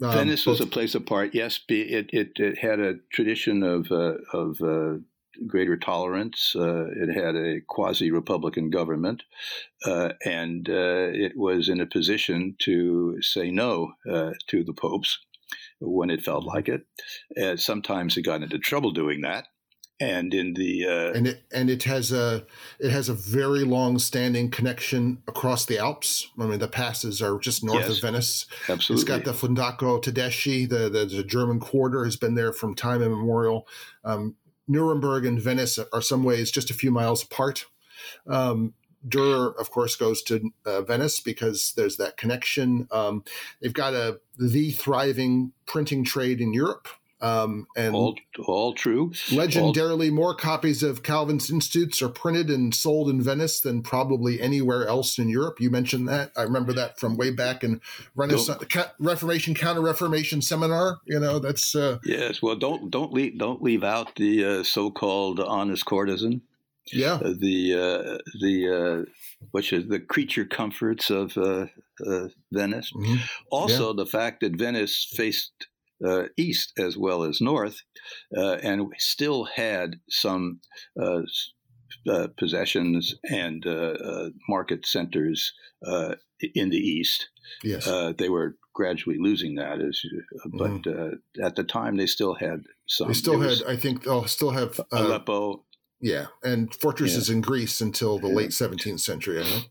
[0.02, 1.32] Um, Venice was a place apart.
[1.34, 5.00] Yes, it, it, it had a tradition of uh, of uh,
[5.46, 6.56] greater tolerance.
[6.56, 9.24] Uh, it had a quasi republican government,
[9.86, 15.20] uh, and uh, it was in a position to say no uh, to the popes
[15.80, 17.60] when it felt like it.
[17.60, 19.48] sometimes it got into trouble doing that
[20.00, 22.46] and in the uh, and it and it has a
[22.80, 26.28] it has a very long standing connection across the Alps.
[26.40, 28.48] I mean, the passes are just north yes, of Venice.
[28.68, 32.74] Absolutely, it's got the Fondaco Tedeschi, the, the, the German quarter has been there from
[32.74, 33.68] time immemorial.
[34.04, 34.36] Um,
[34.68, 37.66] Nuremberg and Venice are some ways just a few miles apart.
[38.28, 38.74] Um,
[39.08, 42.88] Durer, of course, goes to uh, Venice because there's that connection.
[42.92, 43.24] Um,
[43.62, 46.88] they've got a the thriving printing trade in Europe.
[47.22, 48.16] Um, and all,
[48.48, 49.12] all true.
[49.28, 50.16] Legendarily, all...
[50.16, 55.20] more copies of Calvin's Institutes are printed and sold in Venice than probably anywhere else
[55.20, 55.62] in Europe.
[55.62, 56.32] You mentioned that.
[56.36, 57.80] I remember that from way back in
[58.16, 58.64] Renaissance.
[59.00, 61.00] Reformation, Counter Reformation seminar.
[61.06, 62.42] You know, that's uh, yes.
[62.42, 66.42] Well, don't don't leave don't leave out the uh, so-called honest courtesan.
[66.88, 67.14] Yeah.
[67.14, 69.12] Uh, the uh, the uh,
[69.52, 71.68] which is the creature comforts of uh,
[72.52, 72.92] Venice.
[72.92, 73.18] Mm-hmm.
[73.52, 73.94] Also, yeah.
[73.96, 75.68] the fact that Venice faced
[76.06, 77.82] uh, east as well as north,
[78.36, 80.60] uh, and still had some
[81.02, 81.22] uh,
[82.10, 85.54] uh possessions and uh, uh, market centers
[86.56, 87.30] in the east.
[87.64, 87.86] Yes,
[88.18, 90.02] they were gradually losing that, as
[90.54, 91.18] but mm.
[91.44, 93.10] at the time they still had some.
[93.10, 95.66] They still had, I think, they'll still have Aleppo.
[96.04, 97.36] Yeah, and fortresses yeah.
[97.36, 99.70] in Greece until the late 17th century, I think.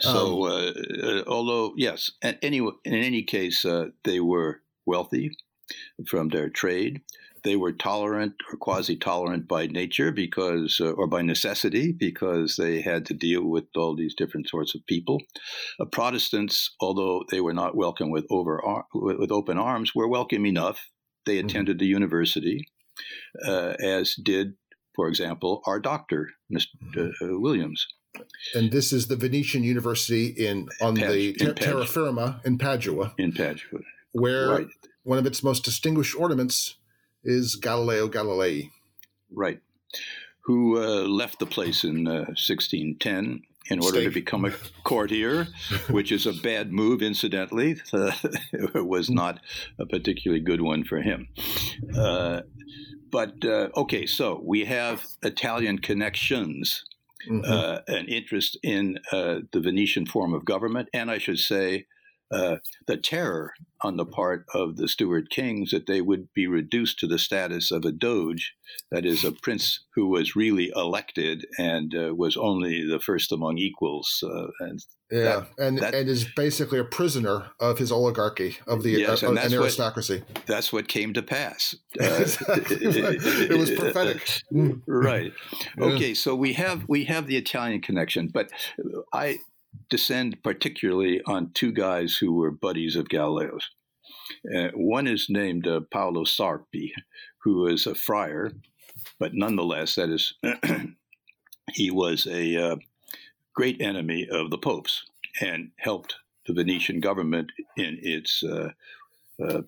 [0.00, 5.30] So, um, although yes, anyway, in any case, uh, they were wealthy
[6.06, 7.00] from their trade.
[7.42, 13.06] They were tolerant or quasi-tolerant by nature, because uh, or by necessity, because they had
[13.06, 15.18] to deal with all these different sorts of people.
[15.80, 20.78] Uh, Protestants, although they were not welcome with over with open arms, were welcome enough.
[21.24, 21.46] They mm-hmm.
[21.46, 21.84] attended mm-hmm.
[21.84, 22.58] the university,
[23.46, 24.54] uh, as did,
[24.94, 26.66] for example, our doctor, Mr.
[26.94, 27.40] Mm-hmm.
[27.40, 27.86] Williams.
[28.54, 32.58] And this is the Venetian University in on Pad- the ter- in terra firma in
[32.58, 33.14] Padua.
[33.16, 33.80] In Padua,
[34.12, 34.66] where right.
[35.02, 36.76] one of its most distinguished ornaments
[37.24, 38.70] is Galileo Galilei.
[39.32, 39.60] Right,
[40.42, 44.52] who uh, left the place in uh, 1610 in order to become a
[44.84, 45.46] courtier,
[45.90, 47.80] which is a bad move, incidentally.
[47.92, 48.12] Uh,
[48.52, 49.40] it was not
[49.78, 51.28] a particularly good one for him.
[51.96, 52.40] Uh,
[53.10, 56.84] but uh, okay, so we have Italian connections
[57.28, 57.50] mm-hmm.
[57.50, 61.86] uh, an interest in uh, the Venetian form of government, and I should say,
[62.32, 66.98] uh, the terror on the part of the Stuart kings that they would be reduced
[66.98, 68.54] to the status of a doge,
[68.90, 73.58] that is, a prince who was really elected and uh, was only the first among
[73.58, 74.22] equals.
[74.22, 78.82] Uh, and yeah, that, and that, and is basically a prisoner of his oligarchy of
[78.82, 80.22] the yes, uh, an aristocracy.
[80.26, 81.74] What, that's what came to pass.
[81.94, 84.42] it was prophetic,
[84.86, 85.32] right?
[85.80, 88.50] Okay, so we have we have the Italian connection, but
[89.12, 89.38] I
[89.88, 93.70] descend particularly on two guys who were buddies of Galileo's.
[94.54, 96.92] Uh, one is named uh, Paolo Sarpi,
[97.38, 98.52] who is a friar,
[99.18, 100.34] but nonetheless, that is,
[101.74, 102.76] he was a uh,
[103.54, 105.04] great enemy of the popes
[105.40, 108.70] and helped the Venetian government in its uh,
[109.42, 109.62] uh,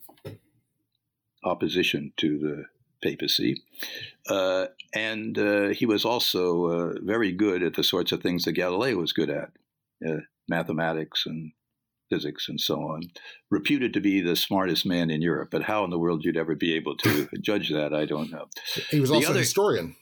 [1.45, 2.65] opposition to the
[3.03, 3.62] papacy.
[4.29, 5.37] Uh, and
[5.75, 9.51] he was also very good at the sorts of things that Galileo was good at
[10.07, 11.53] uh, mathematics and
[12.11, 13.03] physics and so on,
[13.51, 15.49] reputed to be the smartest man in Europe.
[15.51, 18.47] But how in the world you'd ever be able to judge that, I don't know.
[18.91, 19.97] He was the also other, a historian.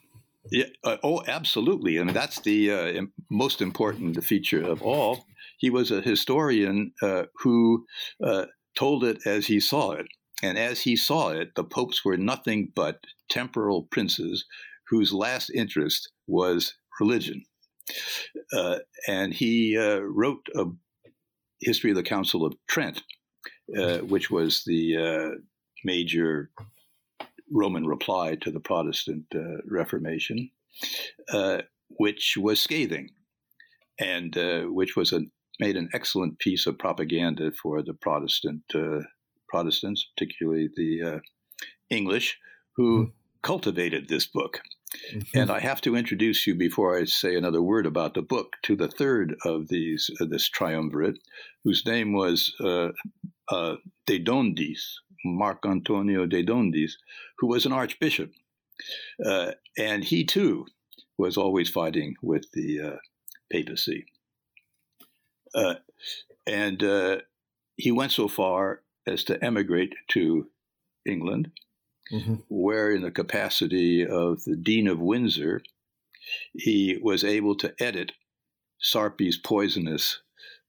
[0.50, 0.64] Yeah.
[0.82, 2.00] Uh, oh, absolutely.
[2.00, 5.24] I mean, that's the uh, most important feature of all.
[5.58, 7.86] He was a historian uh, who
[8.24, 10.06] uh, told it as he saw it.
[10.42, 14.46] And as he saw it, the popes were nothing but temporal princes
[14.88, 17.44] whose last interest was religion.
[18.52, 20.64] Uh, and he uh, wrote a
[21.60, 23.02] history of the Council of Trent,
[23.76, 25.38] uh, which was the uh,
[25.84, 26.50] major
[27.50, 30.50] Roman reply to the Protestant uh, Reformation,
[31.32, 31.62] uh,
[31.98, 33.10] which was scathing,
[33.98, 34.34] and
[34.74, 35.20] which was a,
[35.58, 38.62] made an excellent piece of propaganda for the Protestant
[39.48, 41.20] Protestants, particularly the
[41.90, 42.38] English,
[42.76, 43.12] who mm.
[43.42, 44.60] cultivated this book.
[45.12, 45.38] Mm-hmm.
[45.38, 48.74] And I have to introduce you before I say another word about the book to
[48.74, 51.18] the third of these uh, this triumvirate,
[51.62, 52.88] whose name was uh,
[53.48, 53.76] uh,
[54.06, 56.92] De Dominis, Marc Antonio De Dominis,
[57.38, 58.32] who was an archbishop,
[59.24, 60.66] uh, and he too
[61.18, 62.96] was always fighting with the uh,
[63.52, 64.06] papacy,
[65.54, 65.74] uh,
[66.48, 67.22] and
[67.76, 70.48] he went so far as to emigrate to
[71.06, 71.52] England
[72.10, 72.34] mm-hmm.
[72.48, 75.62] where, in the capacity of the Dean of Windsor,
[76.52, 78.12] he was able to edit
[78.82, 80.20] Sarpi's poisonous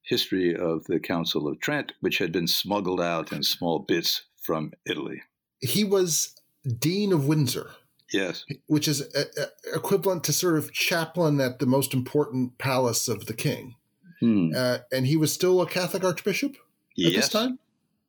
[0.04, 4.72] history of the Council of Trent, which had been smuggled out in small bits from
[4.86, 5.22] Italy.
[5.62, 6.36] He was
[6.80, 7.72] Dean of Windsor.
[8.12, 8.44] Yes.
[8.68, 13.26] Which is a, a, equivalent to sort of chaplain at the most important palace of
[13.26, 13.76] the king.
[14.20, 14.50] Hmm.
[14.54, 16.58] Uh, and he was still a Catholic archbishop at
[16.96, 17.14] yes.
[17.16, 17.58] this time?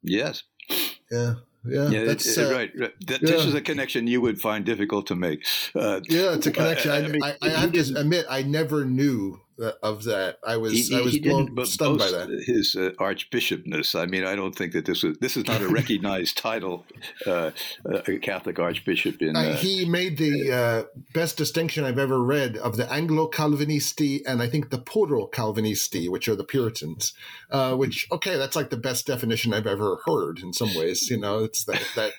[0.02, 0.42] Yes.
[1.10, 1.34] Yeah
[1.64, 2.70] yeah, yeah that's uh, right.
[2.77, 3.18] That, yeah.
[3.20, 5.44] This is a connection you would find difficult to make.
[5.75, 6.90] Uh, yeah, it's a connection.
[6.90, 9.41] I, I, mean, I, I have to admit, I never knew
[9.82, 10.38] of that.
[10.46, 12.28] I was he, I was blown, stunned by that.
[12.46, 13.94] His uh, archbishopness.
[13.94, 16.84] I mean, I don't think that this was this is not a recognized title.
[17.26, 17.50] Uh,
[17.84, 19.36] a Catholic archbishop in.
[19.36, 24.42] Uh, he made the uh, best distinction I've ever read of the Anglo Calvinisti and
[24.42, 27.12] I think the Puro Calvinisti, which are the Puritans.
[27.50, 30.40] Uh, which okay, that's like the best definition I've ever heard.
[30.40, 32.12] In some ways, you know, it's that that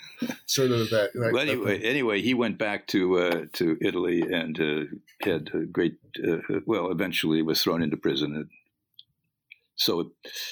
[0.46, 1.12] sort of that.
[1.14, 4.58] that well, anyway, that, anyway, he went back to uh, to Italy and
[5.22, 5.98] had a great.
[6.66, 8.50] Well, eventually was thrown into prison.
[9.76, 10.12] So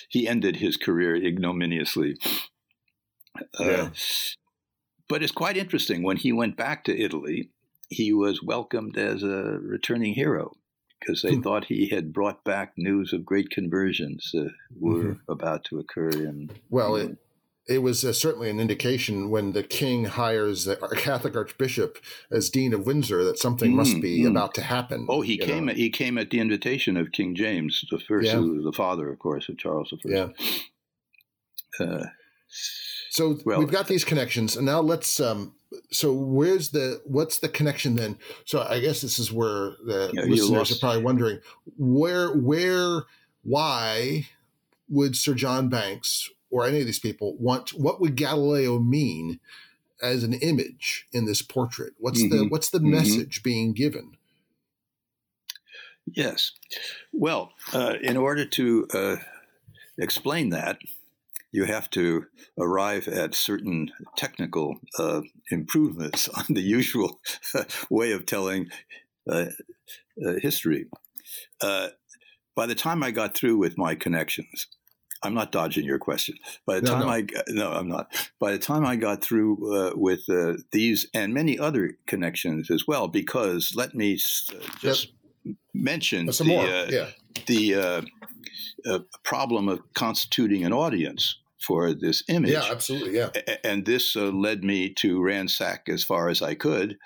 [0.09, 2.17] he ended his career ignominiously.
[3.59, 3.81] Uh, yeah.
[3.83, 3.89] Uh,
[5.07, 6.03] but it's quite interesting.
[6.03, 7.49] When he went back to Italy,
[7.89, 10.53] he was welcomed as a returning hero
[10.99, 11.41] because they hmm.
[11.41, 15.31] thought he had brought back news of great conversions that were mm-hmm.
[15.31, 16.51] about to occur in.
[16.69, 17.17] Well, it,
[17.71, 21.97] it was uh, certainly an indication when the king hires a Catholic archbishop
[22.29, 24.29] as dean of Windsor that something mm, must be mm.
[24.29, 25.05] about to happen.
[25.09, 25.69] Oh, he came.
[25.69, 28.35] At, he came at the invitation of King James the first, yeah.
[28.35, 30.33] the father, of course, of Charles the First.
[31.79, 31.85] Yeah.
[31.85, 32.05] Uh,
[33.09, 35.19] so well, we've got these connections, and now let's.
[35.19, 35.55] Um,
[35.91, 38.17] so where's the what's the connection then?
[38.45, 41.39] So I guess this is where the yeah, listeners are probably wondering
[41.77, 43.03] where where
[43.43, 44.27] why
[44.89, 49.39] would Sir John Banks or any of these people want what would Galileo mean
[50.01, 51.93] as an image in this portrait?
[51.97, 52.37] What's mm-hmm.
[52.37, 52.91] the what's the mm-hmm.
[52.91, 54.17] message being given?
[56.05, 56.51] Yes.
[57.13, 59.15] Well, uh, in order to uh,
[59.97, 60.79] explain that,
[61.51, 62.25] you have to
[62.57, 67.19] arrive at certain technical uh, improvements on the usual
[67.89, 68.69] way of telling
[69.29, 69.47] uh,
[70.25, 70.87] uh, history.
[71.61, 71.89] Uh,
[72.55, 74.67] by the time I got through with my connections,
[75.23, 76.35] I'm not dodging your question.
[76.65, 77.09] By the no, time no.
[77.09, 78.31] I no, I'm not.
[78.39, 82.87] By the time I got through uh, with uh, these and many other connections as
[82.87, 85.09] well, because let me uh, just
[85.43, 85.55] yep.
[85.73, 87.07] mention the uh, yeah.
[87.45, 88.01] the uh,
[88.85, 92.51] uh, problem of constituting an audience for this image.
[92.51, 93.15] Yeah, absolutely.
[93.17, 93.29] Yeah,
[93.63, 96.97] and this led me to ransack as far as I could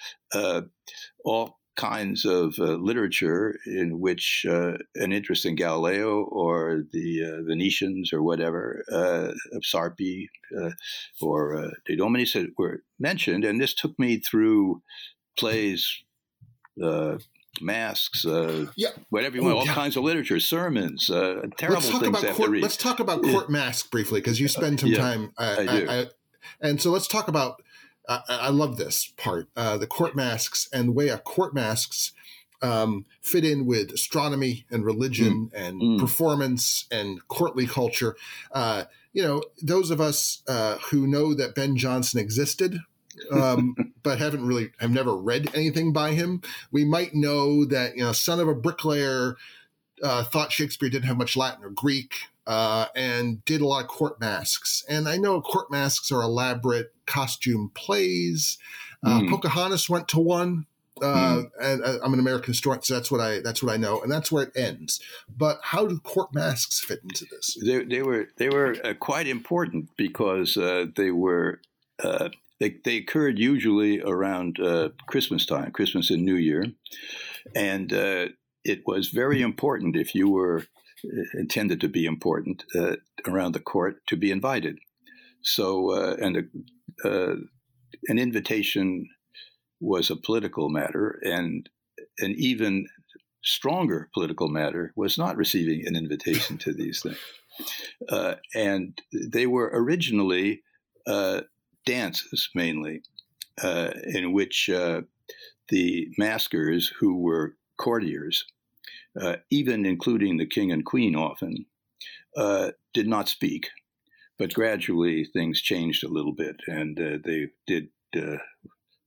[1.25, 7.43] all kinds of uh, literature in which uh, an interest in Galileo or the uh,
[7.43, 10.71] Venetians or whatever, uh, Sarpi uh,
[11.21, 13.43] or uh, De Dominis were mentioned.
[13.43, 14.81] And this took me through
[15.38, 16.03] plays,
[16.81, 17.17] uh,
[17.61, 18.25] masques,
[18.75, 18.89] yeah.
[19.09, 19.73] whatever you want, oh, all yeah.
[19.73, 21.07] kinds of literature, sermons,
[21.57, 22.51] terrible things to court.
[22.51, 25.33] Let's talk about court masques briefly because you spend some yeah, time.
[25.38, 26.05] I, I, I,
[26.61, 27.61] and so let's talk about
[28.07, 32.13] I, I love this part uh, the court masques and the way a court masques
[32.61, 35.67] um, fit in with astronomy and religion mm.
[35.67, 35.99] and mm.
[35.99, 38.15] performance and courtly culture.
[38.51, 42.79] Uh, you know, those of us uh, who know that Ben Jonson existed,
[43.31, 46.41] um, but haven't really have never read anything by him,
[46.71, 49.35] we might know that you know, son of a bricklayer,
[50.03, 52.15] uh, thought Shakespeare didn't have much Latin or Greek
[52.47, 54.84] uh, and did a lot of court masques.
[54.88, 58.58] And I know court masques are elaborate costume plays.
[59.03, 59.29] Uh, mm.
[59.29, 60.65] Pocahontas went to one.
[61.01, 61.51] Uh, mm.
[61.62, 64.10] and uh, I'm an American historian, so that's what I that's what I know, and
[64.10, 65.01] that's where it ends.
[65.27, 67.58] But how do court masques fit into this?
[67.62, 71.60] They, they were they were uh, quite important because uh, they were
[72.62, 74.58] they, they occurred usually around
[75.08, 76.63] Christmas time, Christmas and New Year,
[77.53, 80.65] and it was very important if you were
[81.34, 82.95] intended to be important uh,
[83.27, 84.79] around the court to be invited.
[85.41, 87.36] So, uh, and a, uh,
[88.08, 89.08] an invitation
[89.79, 91.69] was a political matter, and
[92.19, 92.88] an even
[93.43, 97.17] stronger political matter was not receiving an invitation to these things.
[98.10, 98.99] Uh, and
[99.31, 100.62] they were originally
[101.08, 101.41] uh,
[101.86, 103.01] dances mainly,
[103.63, 104.69] in which
[105.69, 108.45] the masquers, who were courtiers,
[109.19, 111.65] uh, even including the king and queen often,
[112.38, 113.69] uh, did not speak.
[114.38, 118.38] But gradually things changed a little bit, and uh, they did uh,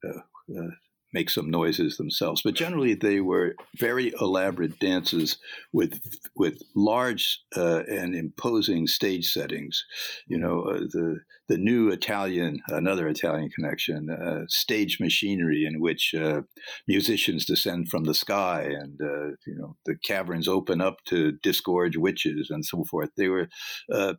[0.04, 0.70] uh,
[1.12, 2.42] make some noises themselves.
[2.42, 5.38] But generally, they were very elaborate dances
[5.72, 6.00] with
[6.36, 9.84] with large uh, and imposing stage settings.
[10.26, 16.14] You know, uh, the the new Italian, another Italian connection, uh, stage machinery in which
[16.14, 16.42] uh,
[16.86, 21.96] musicians descend from the sky, and uh, you know the caverns open up to disgorge
[21.96, 23.10] witches and so forth.
[23.16, 23.48] They were
[23.92, 24.14] uh,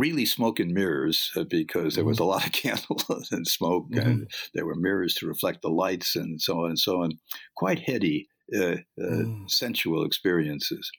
[0.00, 2.24] really smoke and mirrors uh, because there was mm-hmm.
[2.24, 4.08] a lot of candles and smoke, mm-hmm.
[4.08, 7.12] and there were mirrors to reflect the lights, and so on and so on.
[7.56, 9.50] Quite heady, uh, uh, mm.
[9.50, 10.90] sensual experiences.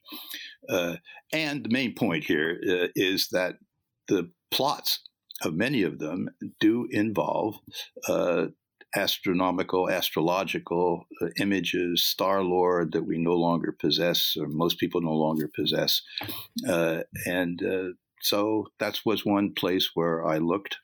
[0.69, 0.97] Uh,
[1.33, 3.55] and the main point here uh, is that
[4.07, 4.99] the plots
[5.43, 7.55] of many of them do involve
[8.07, 8.47] uh,
[8.95, 15.13] astronomical, astrological uh, images, star lore that we no longer possess, or most people no
[15.13, 16.01] longer possess,
[16.67, 17.89] uh, and uh,
[18.21, 20.77] so that was one place where I looked.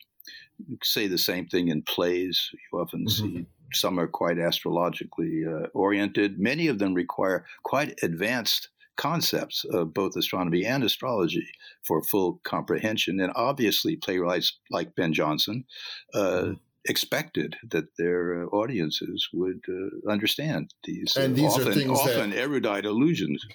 [0.84, 2.50] say the same thing in plays.
[2.54, 3.38] You often mm-hmm.
[3.38, 6.40] see some are quite astrologically uh, oriented.
[6.40, 11.48] Many of them require quite advanced concepts of both astronomy and astrology
[11.84, 13.20] for full comprehension.
[13.20, 15.66] And obviously, playwrights like Ben Jonson
[16.14, 16.54] uh, mm-hmm.
[16.86, 22.30] expected that their uh, audiences would uh, understand these, and these often, are things often
[22.32, 23.46] that, erudite allusions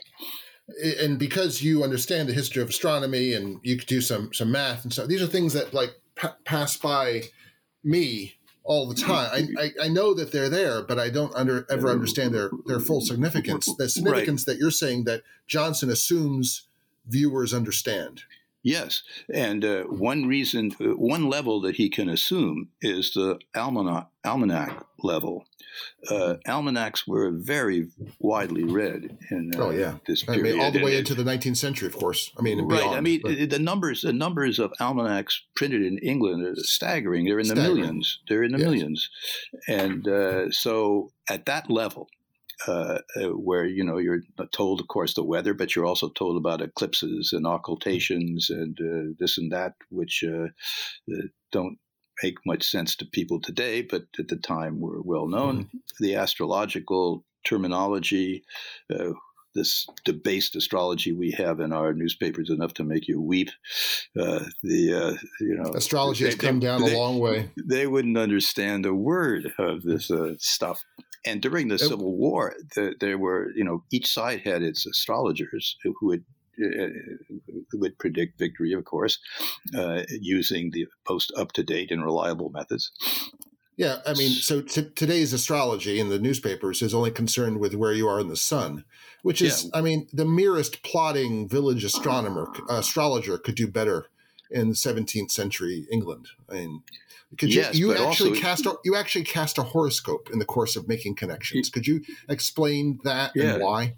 [1.00, 4.84] and because you understand the history of astronomy and you could do some some math
[4.84, 7.22] and stuff these are things that like pa- pass by
[7.84, 11.66] me all the time I, I, I know that they're there but i don't under
[11.70, 14.54] ever understand their their full significance the significance right.
[14.54, 16.68] that you're saying that Jonson assumes
[17.06, 18.22] viewers understand
[18.64, 19.02] Yes,
[19.32, 24.84] and uh, one reason, uh, one level that he can assume is the almanac, almanac
[25.02, 25.44] level.
[26.08, 27.88] Uh, almanacs were very
[28.20, 31.24] widely read in uh, oh yeah this I mean, all the way it- into the
[31.24, 32.30] 19th century, of course.
[32.38, 32.78] I mean, right.
[32.80, 37.24] beyond, I mean, but- the numbers, the numbers of almanacs printed in England are staggering.
[37.24, 37.76] They're in the Staggering.
[37.80, 38.20] millions.
[38.28, 38.66] They're in the Yes.
[38.68, 39.10] millions,
[39.66, 42.08] and uh, so at that level.
[42.66, 44.20] Uh, uh, where you know you're
[44.52, 49.14] told, of course, the weather, but you're also told about eclipses and occultations and uh,
[49.18, 50.48] this and that, which uh,
[51.12, 51.78] uh, don't
[52.22, 55.68] make much sense to people today, but at the time were well known.
[55.98, 58.44] The astrological terminology,
[58.94, 59.12] uh,
[59.54, 63.50] this debased astrology we have in our newspapers, enough to make you weep.
[64.18, 67.50] Uh, the uh, you know astrology has come they- down they- a long way.
[67.56, 70.84] they wouldn't understand a word of this uh, stuff.
[71.24, 75.76] And during the Civil War, the, there were, you know, each side had its astrologers
[75.82, 76.24] who would
[76.62, 76.88] uh,
[77.70, 79.18] who would predict victory, of course,
[79.74, 82.92] uh, using the most up to date and reliable methods.
[83.76, 87.94] Yeah, I mean, so t- today's astrology in the newspapers is only concerned with where
[87.94, 88.84] you are in the sun,
[89.22, 94.08] which is, I mean, the merest plodding village astronomer, astrologer could do better
[94.53, 96.28] in 17th century England.
[96.48, 96.82] I mean,
[97.38, 100.38] could you, Yes, you but actually also- cast a, you actually cast a horoscope in
[100.38, 101.70] the course of making connections.
[101.70, 103.55] Could you explain that Yeah.
[103.55, 103.94] and why?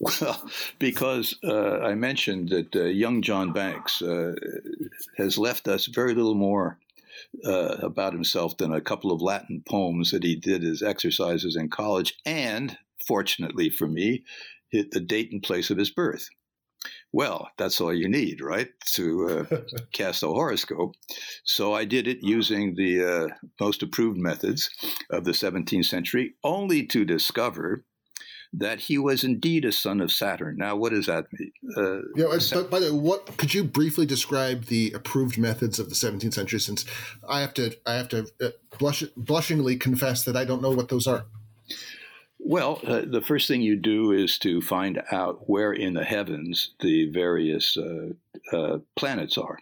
[0.00, 4.34] Well, because uh, I mentioned that uh, young John Banks uh,
[5.16, 6.78] has left us very little more
[7.44, 11.68] uh, about himself than a couple of Latin poems that he did as exercises in
[11.70, 14.24] college, and fortunately for me,
[14.70, 16.28] hit the date and place of his birth.
[17.12, 19.56] Well, that's all you need, right, to uh,
[19.92, 20.94] cast a horoscope.
[21.44, 23.28] So I did it using the uh,
[23.60, 24.70] most approved methods
[25.10, 27.84] of the 17th century, only to discover
[28.54, 30.56] that he was indeed a son of Saturn.
[30.58, 31.52] Now, what does that mean?
[31.76, 35.78] Uh, Yeah, uh, but by the way, what could you briefly describe the approved methods
[35.78, 36.60] of the 17th century?
[36.60, 36.84] Since
[37.26, 40.88] I have to, I have to uh, blush, blushingly confess that I don't know what
[40.88, 41.24] those are.
[42.44, 46.74] Well, uh, the first thing you do is to find out where in the heavens
[46.80, 48.10] the various uh,
[48.52, 49.58] uh, planets are.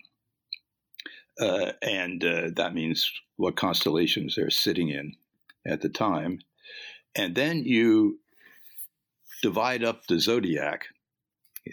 [1.38, 5.14] Uh, and uh, that means what constellations they're sitting in
[5.66, 6.40] at the time.
[7.14, 8.20] And then you
[9.42, 10.86] divide up the zodiac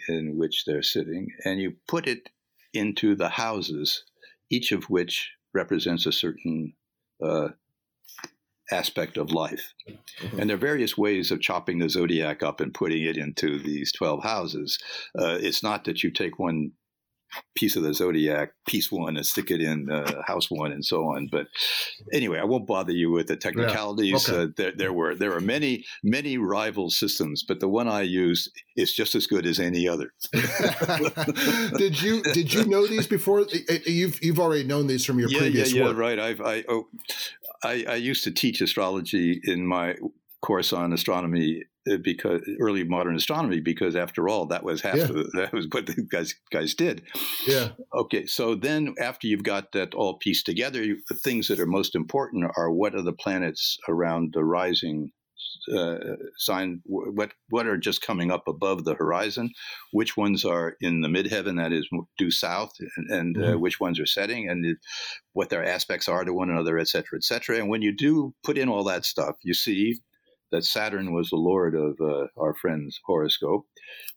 [0.08, 2.30] in which they're sitting and you put it
[2.72, 4.04] into the houses,
[4.50, 6.74] each of which represents a certain
[7.22, 7.48] uh,
[8.70, 9.72] aspect of life.
[10.38, 13.92] And there are various ways of chopping the zodiac up and putting it into these
[13.92, 14.78] 12 houses.
[15.18, 16.72] Uh, it's not that you take one
[17.54, 21.04] piece of the zodiac, piece one, and stick it in uh, house one, and so
[21.04, 21.28] on.
[21.30, 21.46] But
[22.12, 24.28] anyway, I won't bother you with the technicalities.
[24.28, 24.42] Okay.
[24.42, 28.50] Uh, there, there were there are many many rival systems, but the one I use
[28.76, 30.12] is just as good as any other.
[31.76, 33.46] did you did you know these before?
[33.86, 35.96] You've you've already known these from your yeah, previous yeah, yeah, work.
[35.96, 36.18] right.
[36.18, 36.88] I've, I, oh,
[37.64, 39.96] I I used to teach astrology in my
[40.40, 45.06] course on astronomy uh, because early modern astronomy because after all that was half Yeah.
[45.34, 47.02] that was what the guys guys did.
[47.46, 51.60] Yeah, Okay, so then after you've got that all pieced together, you, the things that
[51.60, 55.10] are most important are what are the planets around the rising
[55.72, 56.80] uh, sign?
[56.84, 59.50] What what are just coming up above the horizon?
[59.92, 61.88] Which ones are in the midheaven, that is
[62.18, 63.60] due south, and, and uh, Mhm.
[63.60, 64.78] which ones are setting, and it-
[65.32, 67.58] what their aspects are to one another, et cetera, et cetera.
[67.58, 70.00] And when you do put in all that stuff, you see
[70.50, 73.64] that Saturn was the lord of uh, our friend's horoscope.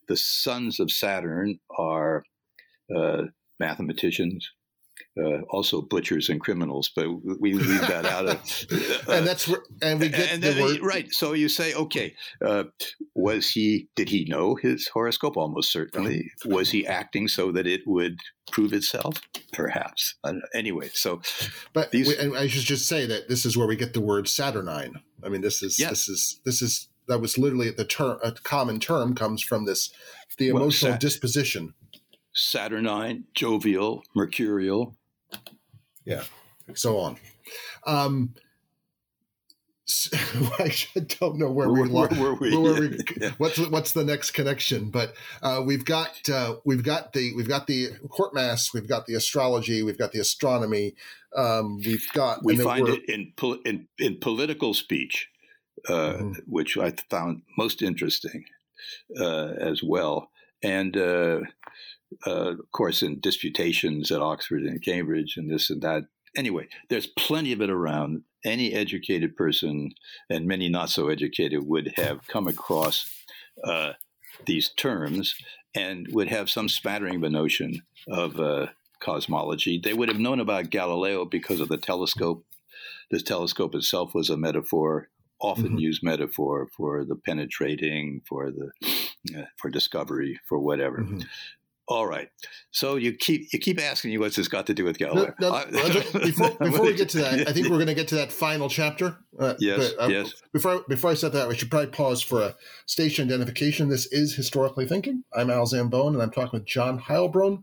[0.08, 2.24] The sons of Saturn are
[2.94, 3.24] uh,
[3.60, 4.48] mathematicians,
[5.20, 7.06] uh, also butchers and criminals, but
[7.40, 8.36] we leave that out of.
[9.08, 11.12] uh, and that's where and we get and the word right.
[11.12, 12.64] So you say, okay, uh,
[13.14, 13.88] was he?
[13.94, 15.36] Did he know his horoscope?
[15.36, 16.30] Almost certainly.
[16.46, 19.20] Was he acting so that it would prove itself?
[19.52, 20.14] Perhaps.
[20.24, 20.40] Know.
[20.54, 21.20] Anyway, so
[21.74, 24.00] But These- we, and I should just say that this is where we get the
[24.00, 24.94] word Saturnine.
[25.22, 25.90] I mean, this is Yes.
[25.90, 28.18] this is this is that was literally the term.
[28.22, 29.90] A common term comes from this,
[30.38, 31.74] the Well, emotional Sat- disposition.
[32.34, 34.96] Saturnine, jovial, mercurial.
[36.74, 37.16] So on.
[37.86, 38.34] Um,
[39.88, 40.10] s-
[40.94, 42.56] I don't know where, Where- we, lo- where we?
[42.56, 43.30] where we- Yeah.
[43.38, 44.90] what's what's the next connection?
[44.90, 49.06] But uh, we've got uh, we've got the we've got the court masques, we've got
[49.06, 50.94] the astrology, we've got the astronomy,
[51.36, 55.28] um, we've got We find it in, pol- in in political speech,
[55.88, 56.34] uh, Mhm.
[56.46, 58.44] which I found most interesting
[59.20, 60.30] uh, as well,
[60.62, 60.96] and
[62.26, 66.04] uh, of course in disputations at Oxford and Cambridge and this and that.
[66.36, 68.22] Anyway, there's plenty of it around.
[68.44, 69.90] Any educated person
[70.30, 73.10] and many not so educated would have come across
[73.62, 73.92] uh,
[74.46, 75.34] these terms
[75.74, 78.68] and would have some spattering of a notion of uh,
[79.00, 79.80] cosmology.
[79.82, 82.44] They would have known about Galileo because of the telescope.
[83.10, 85.08] The telescope itself was a metaphor,
[85.40, 85.78] often mm-hmm.
[85.78, 88.70] used metaphor for the penetrating, for the
[89.36, 90.98] uh, for discovery, for whatever.
[90.98, 91.20] Mm-hmm.
[91.92, 92.30] All right.
[92.70, 95.34] So you keep you keep asking you what's this got to do with Galileo?
[95.38, 95.88] No, no,
[96.20, 98.70] before before we get to that, I think we're going to get to that final
[98.70, 99.18] chapter.
[99.38, 99.92] Uh, yes.
[99.92, 100.32] But, uh, yes.
[100.54, 103.90] Before before I set that, we should probably pause for a station identification.
[103.90, 105.24] This is historically thinking.
[105.34, 107.62] I'm Al Zambone, and I'm talking with John Heilbron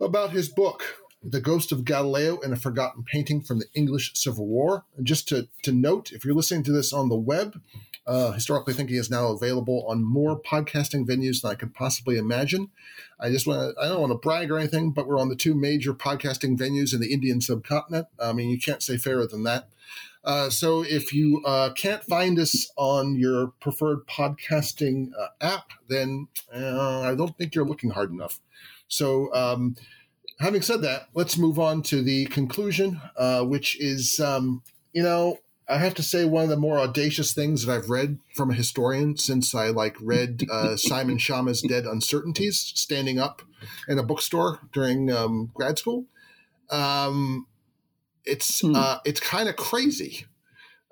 [0.00, 4.46] about his book, The Ghost of Galileo and a Forgotten Painting from the English Civil
[4.46, 4.84] War.
[4.96, 7.60] And just to to note, if you're listening to this on the web,
[8.06, 12.70] uh, Historically Thinking is now available on more podcasting venues than I could possibly imagine.
[13.20, 15.36] I just want to, I don't want to brag or anything, but we're on the
[15.36, 18.06] two major podcasting venues in the Indian subcontinent.
[18.18, 19.68] I mean, you can't say fairer than that.
[20.24, 26.28] Uh, so if you uh, can't find us on your preferred podcasting uh, app, then
[26.54, 28.40] uh, I don't think you're looking hard enough.
[28.88, 29.76] So, um,
[30.38, 34.62] having said that, let's move on to the conclusion, uh, which is, um,
[34.92, 38.18] you know, I have to say one of the more audacious things that I've read
[38.34, 43.42] from a historian since I like read uh, Simon Schama's Dead Uncertainties, standing up
[43.86, 46.06] in a bookstore during um, grad school.
[46.70, 47.46] Um,
[48.24, 48.74] it's hmm.
[48.74, 50.26] uh, it's kind of crazy,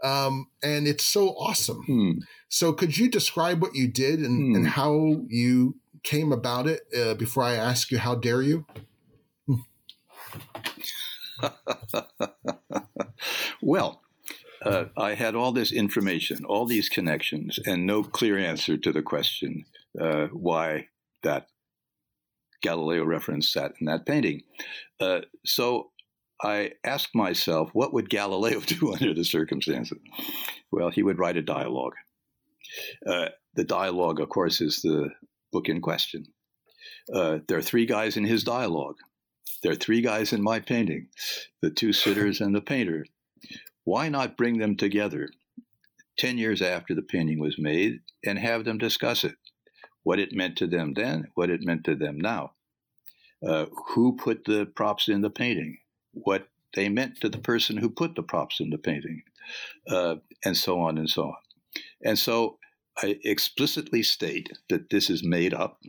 [0.03, 1.83] um, and it's so awesome.
[1.85, 2.13] Hmm.
[2.49, 4.57] So, could you describe what you did and, hmm.
[4.57, 7.99] and how you came about it uh, before I ask you?
[7.99, 8.67] How dare you?
[13.63, 14.03] well,
[14.65, 19.03] uh, I had all this information, all these connections, and no clear answer to the
[19.03, 19.65] question
[20.01, 20.89] uh, why
[21.23, 21.49] that
[22.63, 24.43] Galileo reference sat in that painting.
[25.01, 25.91] Uh, so
[26.43, 29.99] I asked myself, what would Galileo do under the circumstances?
[30.71, 31.95] Well, he would write a dialogue.
[33.07, 35.11] Uh, the dialogue, of course, is the
[35.53, 36.27] book in question.
[37.13, 38.97] Uh, there are three guys in his dialogue.
[39.63, 41.09] There are three guys in my painting
[41.63, 43.07] the two sitters and the painter.
[43.85, 45.29] Why not bring them together
[46.19, 49.37] 10 years after the painting was made and have them discuss it?
[50.03, 52.53] What it meant to them then, what it meant to them now.
[53.47, 55.79] Uh, who put the props in the painting?
[56.13, 59.23] What they meant to the person who put the props in the painting,
[59.89, 61.37] uh, and so on and so on.
[62.05, 62.59] And so
[63.03, 65.81] I explicitly state that this is made up,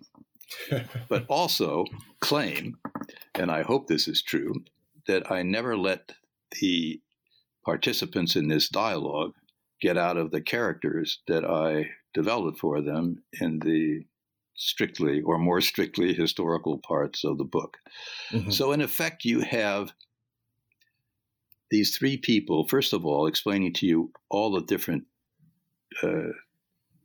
[1.10, 1.86] but also
[2.20, 2.78] claim,
[3.38, 4.64] and I hope this is true,
[5.08, 6.14] that I never let
[6.60, 7.02] the
[7.66, 9.34] participants in this dialogue
[9.82, 14.06] get out of the characters that I developed for them in the
[14.56, 17.78] strictly or more strictly historical parts of the book.
[18.32, 18.50] Mm-hmm.
[18.50, 19.92] So, in effect, you have
[21.70, 25.04] these three people, first of all, explaining to you all the different
[26.02, 26.32] uh,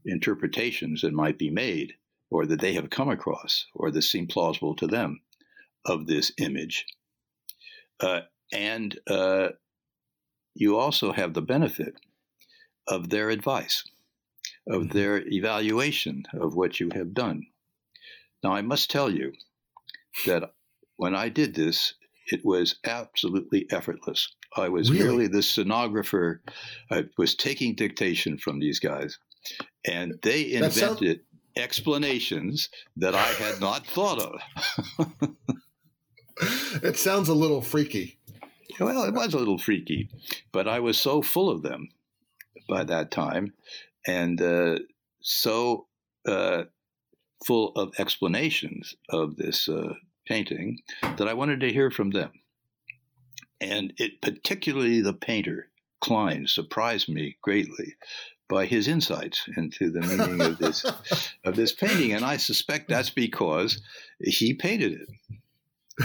[0.07, 1.95] interpretations that might be made
[2.31, 5.21] or that they have come across or that seem plausible to them
[5.85, 6.87] of this image.
[8.01, 8.21] Uh,
[8.53, 9.49] and uh,
[10.55, 11.95] you also have the benefit
[12.87, 13.85] of their advice,
[14.69, 14.99] of mm-hmm.
[14.99, 17.47] their evaluation of what you have done.
[18.43, 19.33] Now, I must tell you
[20.27, 20.53] that
[20.97, 21.95] when I did this,
[22.27, 24.35] it was absolutely effortless.
[24.57, 25.05] I was really?
[25.05, 26.43] merely the stenographer.
[26.91, 29.19] I was taking dictation from these guys,
[29.87, 31.21] and they invented
[31.57, 35.07] explanations that I had not thought of.
[36.83, 38.19] it sounds a little freaky.
[38.81, 40.09] Well, it was a little freaky,
[40.51, 41.89] but I was so full of them
[42.69, 43.53] by that time,
[44.07, 44.79] and uh,
[45.21, 45.87] so
[46.27, 46.65] uh,
[47.45, 49.95] full of explanations of this uh,
[50.27, 52.33] painting that I wanted to hear from them.
[53.61, 55.69] And it particularly the painter
[56.03, 57.95] Cleyn surprised me greatly
[58.49, 60.85] by his insights into the meaning of this
[61.45, 63.81] of this painting, and I suspect that's because
[64.21, 65.09] he painted it.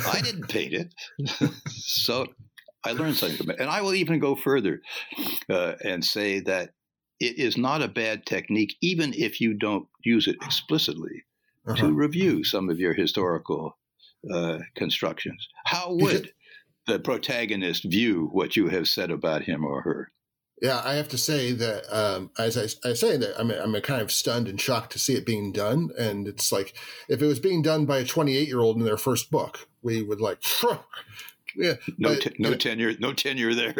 [0.05, 0.93] I didn't paint it,
[1.67, 2.27] so
[2.85, 3.59] I learned something from it.
[3.59, 4.81] And I will even go further
[5.49, 6.71] uh, and say that
[7.19, 11.23] it is not a bad technique, even if you don't use it explicitly,
[11.65, 11.75] uh-huh.
[11.77, 13.77] to review some of your historical
[14.31, 15.47] uh, constructions.
[15.65, 16.31] How would
[16.85, 20.11] the protagonist view what you have said about him or her?
[20.61, 24.01] Yeah, I have to say that um, as I, I, say that I'm, I'm kind
[24.01, 25.89] of stunned and shocked to see it being done.
[25.99, 26.73] And it's like
[27.07, 30.01] if it was being done by a 28 year old in their first book, we
[30.01, 30.41] would like
[31.57, 33.73] yeah, no, but, no tenure, no tenure there.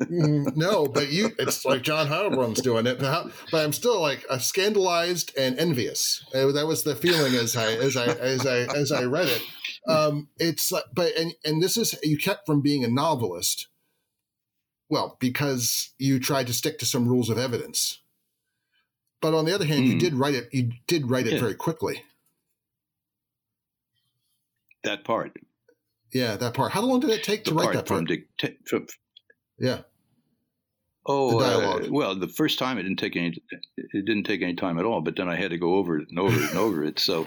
[0.00, 4.24] Mm, no, but you, it's like John Heilbron's doing it, but, but I'm still like
[4.30, 6.24] uh, scandalized and envious.
[6.34, 9.42] Uh, that was the feeling as I as I as I as I read it.
[9.86, 13.68] Um, it's like, but and and this is you kept from being a novelist.
[14.90, 18.00] Well, because you tried to stick to some rules of evidence.
[19.20, 19.98] but on the other hand, you Hmm.
[19.98, 20.48] did write it.
[20.52, 21.40] You did write it Yeah.
[21.40, 22.04] very quickly.
[24.84, 25.36] That part.
[26.12, 26.72] Yeah, that part.
[26.72, 28.08] How long did it take The to write part that from, part?
[28.38, 28.86] dicta- from
[29.58, 29.82] yeah.
[31.04, 33.42] Oh, The uh, well, the first time it didn't take any.
[33.76, 35.00] It didn't take any time at all.
[35.00, 36.98] But then I had to go over it and over it and over it.
[36.98, 37.26] So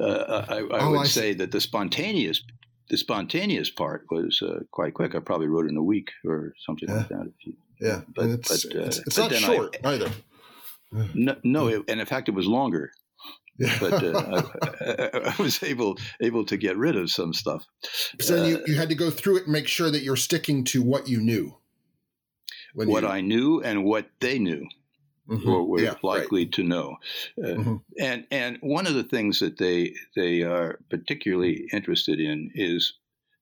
[0.00, 1.20] uh, I, I Oh, would I see.
[1.20, 2.42] say that the spontaneous,
[2.88, 5.14] the spontaneous part was uh, quite quick.
[5.14, 7.32] I probably wrote it in a week or something like that.
[7.80, 10.10] Yeah, But- and it's but, uh, it's, it's not then I- short either.
[11.14, 12.90] no, no it, and in fact, it was longer.
[13.58, 13.76] Yeah.
[13.80, 17.64] But uh, I, I, I was able able to get rid of some stuff.
[18.20, 20.16] so then you, uh, you had to go through it and make sure that you're
[20.16, 21.56] sticking to what you knew.
[22.74, 24.66] What you, I knew and what they knew.
[25.28, 25.46] Mhm.
[25.46, 26.04] or were Yeah, right.
[26.04, 26.96] likely to know.
[27.42, 27.82] Uh, Mhm.
[28.00, 32.94] And and one of the things that they they are particularly interested in is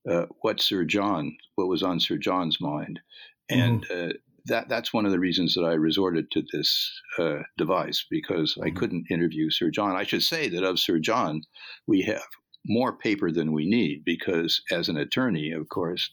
[0.09, 3.01] uh, what Sir John, what was on Sir John's mind,
[3.49, 4.11] and Mm-hmm.
[4.11, 4.13] uh,
[4.47, 8.71] that that's one of the reasons that I resorted to this uh, device because I
[8.71, 8.77] Mhm.
[8.77, 9.97] couldn't interview Sir John.
[9.97, 11.43] I should say that of Sir John,
[11.87, 12.23] we have
[12.67, 16.11] more paper than we need because as an attorney, of course,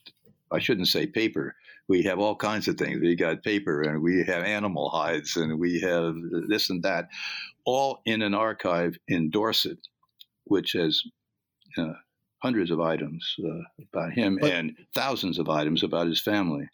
[0.51, 1.55] I shouldn't say paper.
[1.91, 3.01] We have all kinds of things.
[3.01, 6.15] We got paper and we have animal hides and we have
[6.47, 7.09] this and that,
[7.65, 9.77] all in an archive in Dorset,
[10.45, 11.01] which has
[11.77, 11.91] uh,
[12.41, 16.69] hundreds of items uh, about him But- and thousands of items about his family.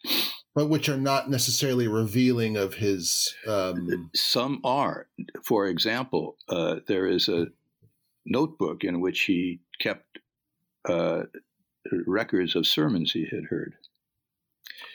[0.54, 3.34] but which are not necessarily revealing of his.
[3.44, 5.08] Um, Some are.
[5.44, 7.48] For example, uh, there is a
[8.24, 10.20] notebook in which he kept
[10.88, 11.22] uh,
[12.06, 13.74] records of sermons he had heard.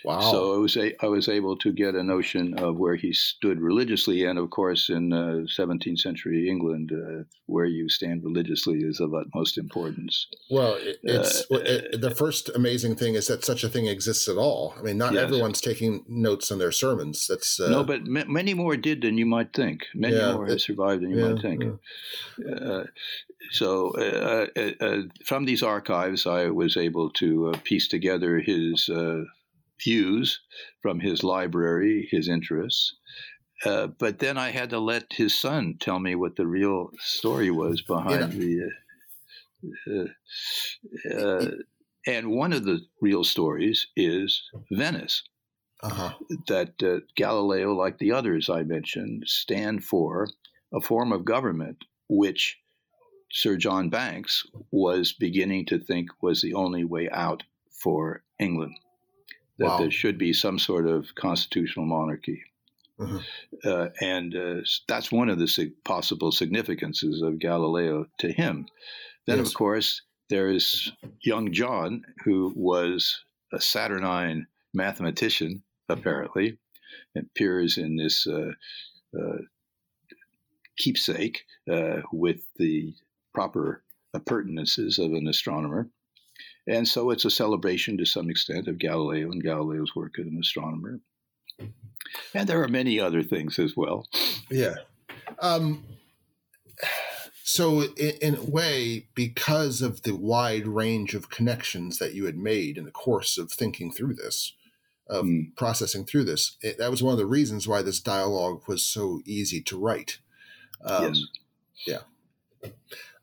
[0.05, 0.19] Wow.
[0.21, 3.59] So I was a, I was able to get a notion of where he stood
[3.59, 8.99] religiously, and of course, in uh, 17th century England, uh, where you stand religiously is
[8.99, 10.27] of utmost importance.
[10.49, 14.27] well, it, it's uh, it, the first amazing thing is that such a thing exists
[14.27, 14.73] at all.
[14.77, 15.23] I mean, not Yes.
[15.23, 17.27] everyone's taking notes on their sermons.
[17.27, 19.85] That's uh, no, but m- many more did than you might think.
[19.93, 21.63] Many Yeah, more it- have survived than you yeah, might think.
[21.63, 22.55] yeah.
[22.55, 22.83] Uh,
[23.51, 28.89] so, uh, uh, uh, from these archives, I was able to uh, piece together his
[28.89, 29.23] uh,
[29.83, 30.39] views
[30.81, 32.95] from his library, his interests.
[33.65, 37.51] Uh, but then I had to let his son tell me what the real story
[37.51, 38.69] was behind the.
[39.87, 40.05] Uh,
[41.09, 41.51] uh, uh,
[42.05, 45.23] and one of the real stories is Venice
[45.81, 46.13] Uh-huh.
[46.47, 50.27] that uh, Galileo, like the others I mentioned, stand for
[50.73, 52.59] a form of government which
[53.31, 58.75] Sir John Banks was beginning to think was the only way out for England.
[59.59, 59.77] That Wow.
[59.79, 62.43] there should be some sort of constitutional monarchy.
[62.99, 63.23] Mhm.
[63.63, 68.67] Uh, and uh, that's one of the sig- possible significances of Galileo to him.
[69.25, 69.47] Then, Yes.
[69.49, 70.91] of course, there is
[71.23, 76.57] young John, who was a Saturnine mathematician, apparently,
[77.15, 78.51] and appears in this uh,
[79.19, 79.37] uh,
[80.77, 82.93] keepsake uh, with the
[83.33, 83.83] proper
[84.13, 85.89] appurtenances of an astronomer.
[86.67, 90.37] And so it's a celebration to some extent of Galileo and Galileo's work as an
[90.39, 90.99] astronomer.
[92.33, 94.05] And there are many other things as well.
[94.49, 94.75] Yeah.
[95.39, 95.83] Um,
[97.43, 102.37] so, in, in a way, because of the wide range of connections that you had
[102.37, 104.53] made in the course of thinking through this,
[105.07, 105.55] of Mm.
[105.57, 109.19] processing through this, it, that was one of the reasons why this dialogue was so
[109.25, 110.19] easy to write.
[110.83, 111.13] Um,
[111.85, 112.03] Yes.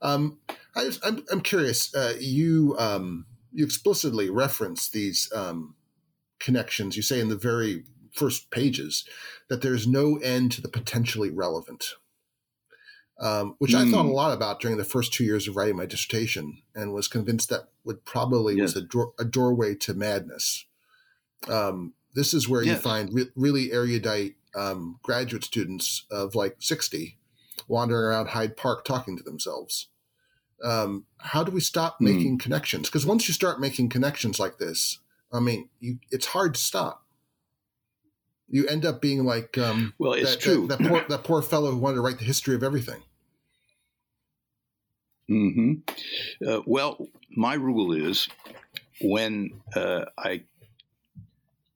[0.01, 0.37] Um,
[0.75, 1.93] I just, I'm, I'm curious.
[1.95, 5.75] Uh, you um, you explicitly reference these um,
[6.39, 6.95] connections.
[6.95, 7.83] You say in the very
[8.13, 9.05] first pages
[9.49, 11.93] that there's no end to the potentially relevant,
[13.19, 14.13] um, which I thought a Hmm.
[14.13, 17.69] lot about during the first two years of writing my dissertation, and was convinced that
[17.83, 20.65] would probably was a, door, a doorway to madness.
[21.47, 27.17] Um, this is where you find re- really erudite um, graduate students of like 60
[27.67, 29.87] wandering around Hyde Park talking to themselves.
[30.63, 32.05] Um, how do we stop Hmm.
[32.05, 32.87] making connections?
[32.89, 34.99] Because once you start making connections like this,
[35.31, 37.05] I mean, you, it's hard to stop.
[38.49, 40.67] You end up being like um, Well, it's that, true.
[40.67, 43.01] That, that poor that poor fellow who wanted to write the history of everything.
[45.27, 45.73] hmm
[46.45, 48.27] Uh, well, my rule is
[49.01, 50.43] when uh, I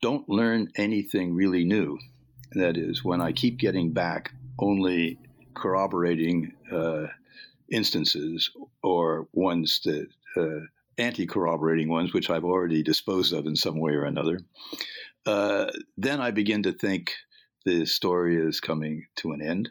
[0.01, 1.97] don't learn anything really new,
[2.51, 5.17] that is, when I keep getting back only
[5.53, 7.07] corroborating uh,
[7.71, 8.51] instances
[8.83, 10.07] or ones that
[10.37, 10.65] uh,
[10.97, 14.39] anti corroborating ones, which I've already disposed of in some way or another,
[15.25, 17.13] uh, then I begin to think
[17.65, 19.69] the story is coming to an end.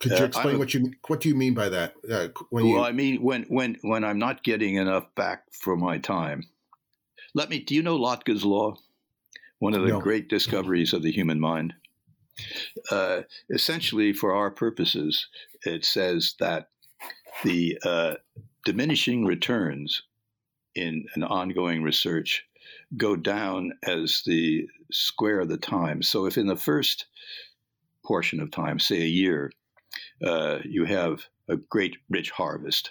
[0.00, 1.94] Could Uh, you explain a- what you what do you mean by that?
[2.08, 5.76] Uh, when well, you I mean, when when when I'm not getting enough back for
[5.76, 6.44] my time.
[7.34, 7.60] Let me.
[7.60, 8.76] Do you know Lotka's law?
[9.58, 10.00] One of the No.
[10.00, 11.74] great discoveries of the human mind.
[12.90, 15.28] Uh, essentially, for our purposes,
[15.64, 16.70] it says that
[17.44, 18.14] the uh,
[18.64, 20.02] diminishing returns
[20.74, 22.44] in an ongoing research
[22.96, 26.02] go down as the square of the time.
[26.02, 27.06] So, if in the first
[28.04, 29.52] portion of time, say a year,
[30.24, 32.90] uh, you have a great rich harvest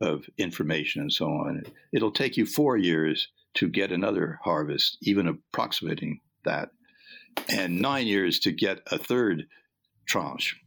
[0.00, 1.62] of information and so on,
[1.92, 6.70] it'll take you four years to get another harvest, even approximating that,
[7.48, 9.46] and nine years to get a third
[10.06, 10.60] tranche.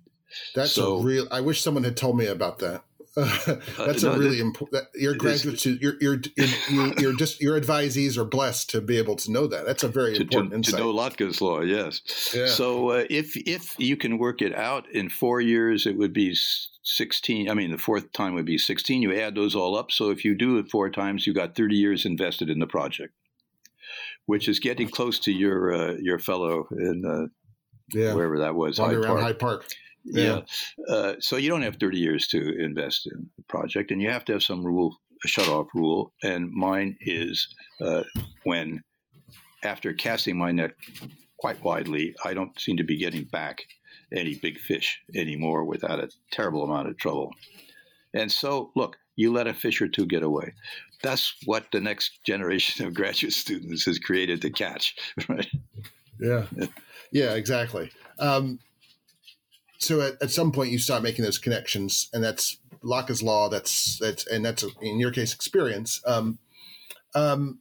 [0.56, 1.28] That's so, a real.
[1.32, 2.84] I wish someone had told me about that.
[3.18, 4.86] That's uh, no, a really important.
[4.94, 6.20] Your graduates, your your
[6.68, 9.66] your your just your advisees are blessed to be able to know that.
[9.66, 10.76] That's a very to, important to, insight.
[10.76, 12.02] To know Lotka's law, yes.
[12.36, 12.46] Yeah.
[12.46, 16.38] So uh, if if you can work it out in four years, it would be
[16.84, 17.50] sixteen.
[17.50, 19.02] I mean, the fourth time would be sixteen.
[19.02, 19.92] You add those all up.
[19.92, 23.16] So if you do it four times, you got thirty years invested in the project,
[24.28, 27.28] which is getting close to your uh, your fellow in uh,
[27.98, 28.14] yeah.
[28.14, 29.22] wherever that was, Hyde Park.
[29.22, 29.66] Hyde Park.
[30.10, 30.42] Yeah.
[30.78, 30.96] yeah.
[30.96, 34.26] Uh, so you don't have 30 years to invest in the project, and you have
[34.26, 36.14] to have some rule, a shut off rule.
[36.24, 37.48] And mine is
[37.82, 38.04] uh,
[38.44, 38.84] when,
[39.64, 40.72] after casting my net
[41.38, 43.64] quite widely, I don't seem to be getting back
[44.14, 47.34] any big fish anymore without a terrible amount of trouble.
[48.14, 50.54] And so, look, you let a fish or two get away.
[51.04, 54.96] That's what the next generation of graduate students has created to catch,
[55.30, 55.50] right?
[56.20, 56.46] Yeah.
[57.12, 57.92] Yeah, exactly.
[58.20, 58.60] Um,
[59.78, 63.98] so at, at some point you start making those connections and that's Lotka's law that's
[64.00, 66.02] that's and that's in your case experience.
[66.06, 66.40] Um,
[67.16, 67.60] um,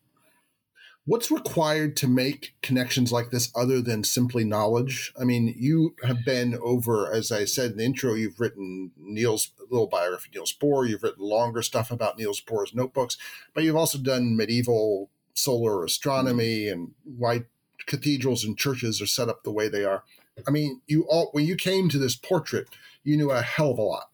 [1.04, 5.12] what's required to make connections like this other than simply knowledge?
[5.18, 9.50] I mean you have been over as i said in the intro you've written niels
[9.70, 13.16] little biography niels bohr you've written longer stuff about niels bohr's notebooks
[13.54, 17.44] but you've also done medieval solar astronomy and why
[17.86, 20.02] cathedrals and churches are set up the way they are
[20.46, 22.68] I mean, you all when you came to this portrait,
[23.04, 24.10] you knew a hell of a lot.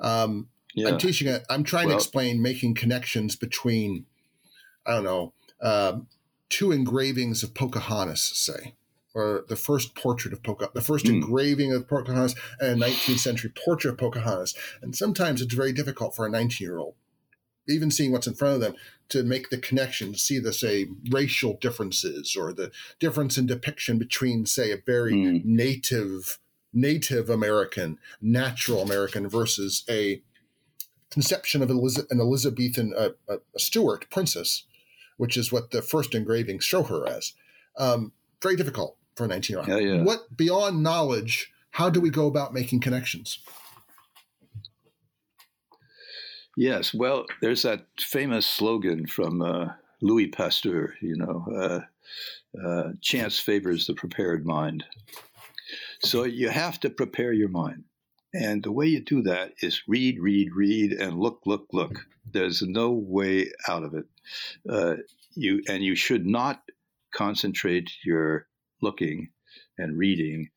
[0.00, 0.88] Um, yeah.
[0.88, 1.44] I'm teaching it.
[1.48, 4.06] I'm trying well, to explain making connections between,
[4.86, 5.32] I don't know,
[5.62, 5.98] uh,
[6.48, 8.74] two engravings of Pocahontas, say,
[9.14, 11.10] or the first portrait of Pocahontas, the first mm.
[11.10, 14.54] engraving of Pocahontas, and a 19th century portrait of Pocahontas.
[14.82, 16.94] And sometimes it's very difficult for a 19 year old,
[17.68, 18.74] even seeing what's in front of them,
[19.10, 23.98] to make the connection, to see the say racial differences or the difference in depiction
[23.98, 25.44] between say a very mm.
[25.44, 26.38] native
[26.74, 30.20] Native American, natural American versus a
[31.08, 34.64] conception of an Elizabethan uh, a Stuart princess,
[35.16, 37.32] which is what the first engravings show her as.
[37.78, 38.12] Um,
[38.42, 39.68] very difficult for a 19 year old.
[39.68, 40.02] Yeah, yeah.
[40.02, 41.52] What beyond knowledge?
[41.70, 43.38] How do we go about making connections?
[46.56, 49.66] Yes, well, there's that famous slogan from uh,
[50.00, 51.80] Louis Pasteur, you know, uh,
[52.66, 54.84] uh, chance favors the prepared mind.
[56.00, 57.84] So you have to prepare your mind.
[58.32, 62.06] And the way you do that is read, read, read, and look, look, look.
[62.30, 64.06] There's no way out of it.
[64.68, 64.96] Uh,
[65.34, 66.62] you and you should not
[67.12, 68.46] concentrate your
[68.80, 69.30] looking
[69.78, 70.48] and reading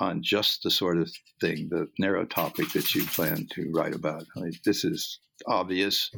[0.00, 1.10] on just the sort of
[1.40, 4.24] thing, the narrow topic that you plan to write about.
[4.36, 6.10] I mean, this is obvious,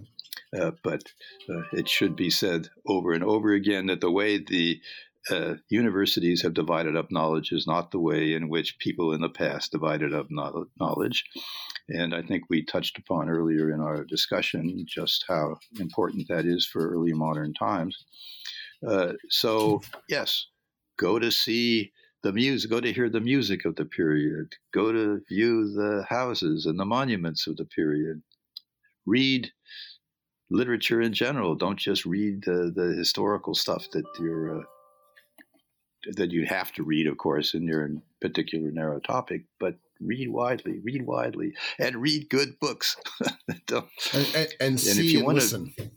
[0.58, 1.02] uh, but
[1.48, 4.80] uh, it should be said over and over again that the way the
[5.30, 9.28] uh, universities have divided up knowledge is not the way in which people in the
[9.28, 11.24] past divided up knowledge.
[11.88, 16.66] And I think we touched upon earlier in our discussion just how important that is
[16.66, 18.04] for early modern times.
[18.86, 20.46] Uh, so, yes,
[20.98, 21.92] go to see
[22.22, 26.66] the music, go to hear the music of the period, go to view the houses
[26.66, 28.22] and the monuments of the period,
[29.06, 29.50] read
[30.50, 31.54] literature in general.
[31.54, 34.62] Don't just read the, the historical stuff that you're uh,
[36.16, 37.90] that you have to read, of course, in your
[38.20, 39.42] particular narrow topic.
[39.58, 42.96] But read widely, read widely, and read good books.
[43.48, 45.72] and, and, and, and see if you want listen.
[45.76, 45.90] To,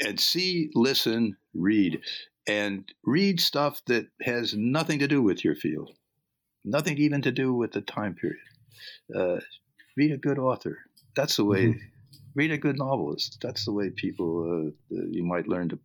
[0.00, 2.00] and see, listen, read,
[2.46, 5.90] and read stuff that has nothing to do with your field,
[6.64, 8.38] nothing even to do with the time period.
[9.14, 9.40] Uh,
[9.96, 10.78] read a good author
[11.14, 11.66] that's the way.
[11.66, 11.78] Mm-hmm.
[12.34, 13.38] Read a good novelist.
[13.40, 15.78] That's the way people uh, you might learn to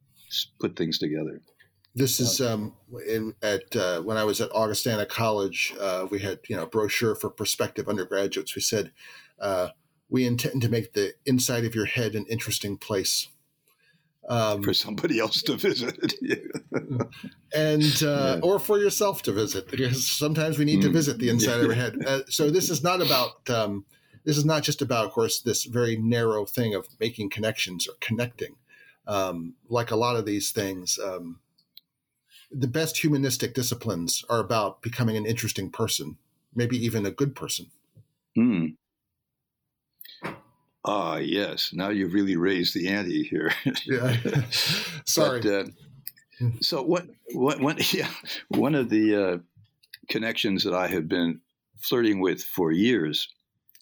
[0.59, 1.41] put things together.
[1.95, 2.73] This is um,
[3.07, 5.73] in, at uh, when I was at Augustana College.
[5.79, 8.55] Uh, we had you know brochure for prospective undergraduates.
[8.55, 8.91] We said
[9.39, 9.69] uh,
[10.09, 13.27] we intend to make the inside of your head an interesting place.
[14.31, 16.13] Um, for somebody else to visit,
[17.51, 18.39] and uh, yeah.
[18.43, 20.83] or for yourself to visit, because sometimes we need mm.
[20.83, 21.95] to visit the inside of our head.
[22.05, 23.85] Uh, so this is not about um,
[24.23, 27.95] this is not just about, of course, this very narrow thing of making connections or
[27.99, 28.55] connecting.
[29.07, 31.39] Um, like a lot of these things, um,
[32.51, 36.17] the best humanistic disciplines are about becoming an interesting person,
[36.53, 37.71] maybe even a good person.
[38.35, 38.67] Hmm.
[40.91, 41.69] Ah, yes.
[41.71, 43.51] Now you've really raised the ante here.
[43.85, 44.17] yeah.
[45.05, 45.39] Sorry.
[45.39, 45.65] But, uh,
[46.61, 47.05] so what?
[47.33, 47.59] What?
[47.59, 48.09] One, yeah.
[48.47, 49.37] One of the uh,
[50.09, 51.41] connections that I have been
[51.77, 53.27] flirting with for years,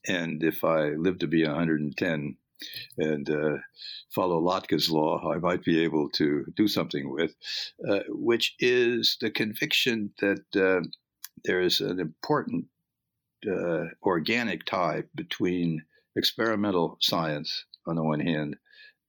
[0.06, 2.36] and if I live to be 110
[2.98, 3.58] and uh,
[4.14, 7.34] follow Lotka's law, I might be able to do something with,
[7.88, 10.86] uh, which is the conviction that uh,
[11.46, 12.66] there is an important
[13.50, 15.84] uh, organic tie between
[16.18, 18.58] experimental science on the one hand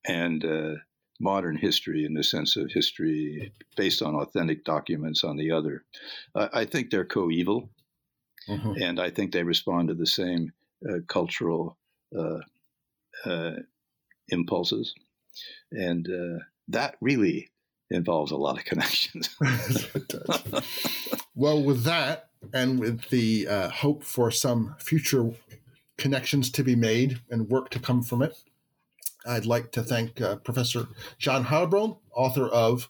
[0.07, 0.75] and uh,
[1.21, 5.85] modern history in the sense of history based on authentic documents on the other.
[6.35, 7.71] I think they're coeval,
[8.49, 8.75] mm-hmm.
[8.81, 10.53] and I think they respond to the same
[10.89, 11.77] uh, cultural
[12.17, 12.39] uh,
[13.25, 13.57] uh,
[14.29, 14.95] impulses,
[15.73, 17.51] and uh, that really
[17.91, 19.35] involves a lot of connections.
[21.35, 25.33] well, with that, and with the uh, hope for some future
[25.99, 28.43] connections to be made and work to come from it,
[29.27, 30.89] I'd like to thank uh, Professor
[31.19, 32.89] John Heilbron, author of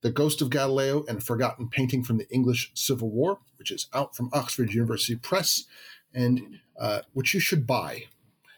[0.00, 4.16] The Ghost of Galileo and Forgotten Painting from the English Civil War, which is out
[4.16, 5.64] from Oxford University Press,
[6.14, 8.04] and uh, which you should buy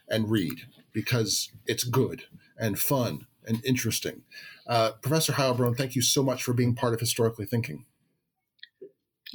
[0.09, 0.61] and read
[0.93, 2.25] because it's good
[2.59, 4.23] and fun and interesting.
[4.67, 7.87] Uh, Professor Heilbron, thank you so much for being part of Historically Thinking.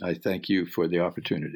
[0.03, 1.55] I thank you for the opportunity.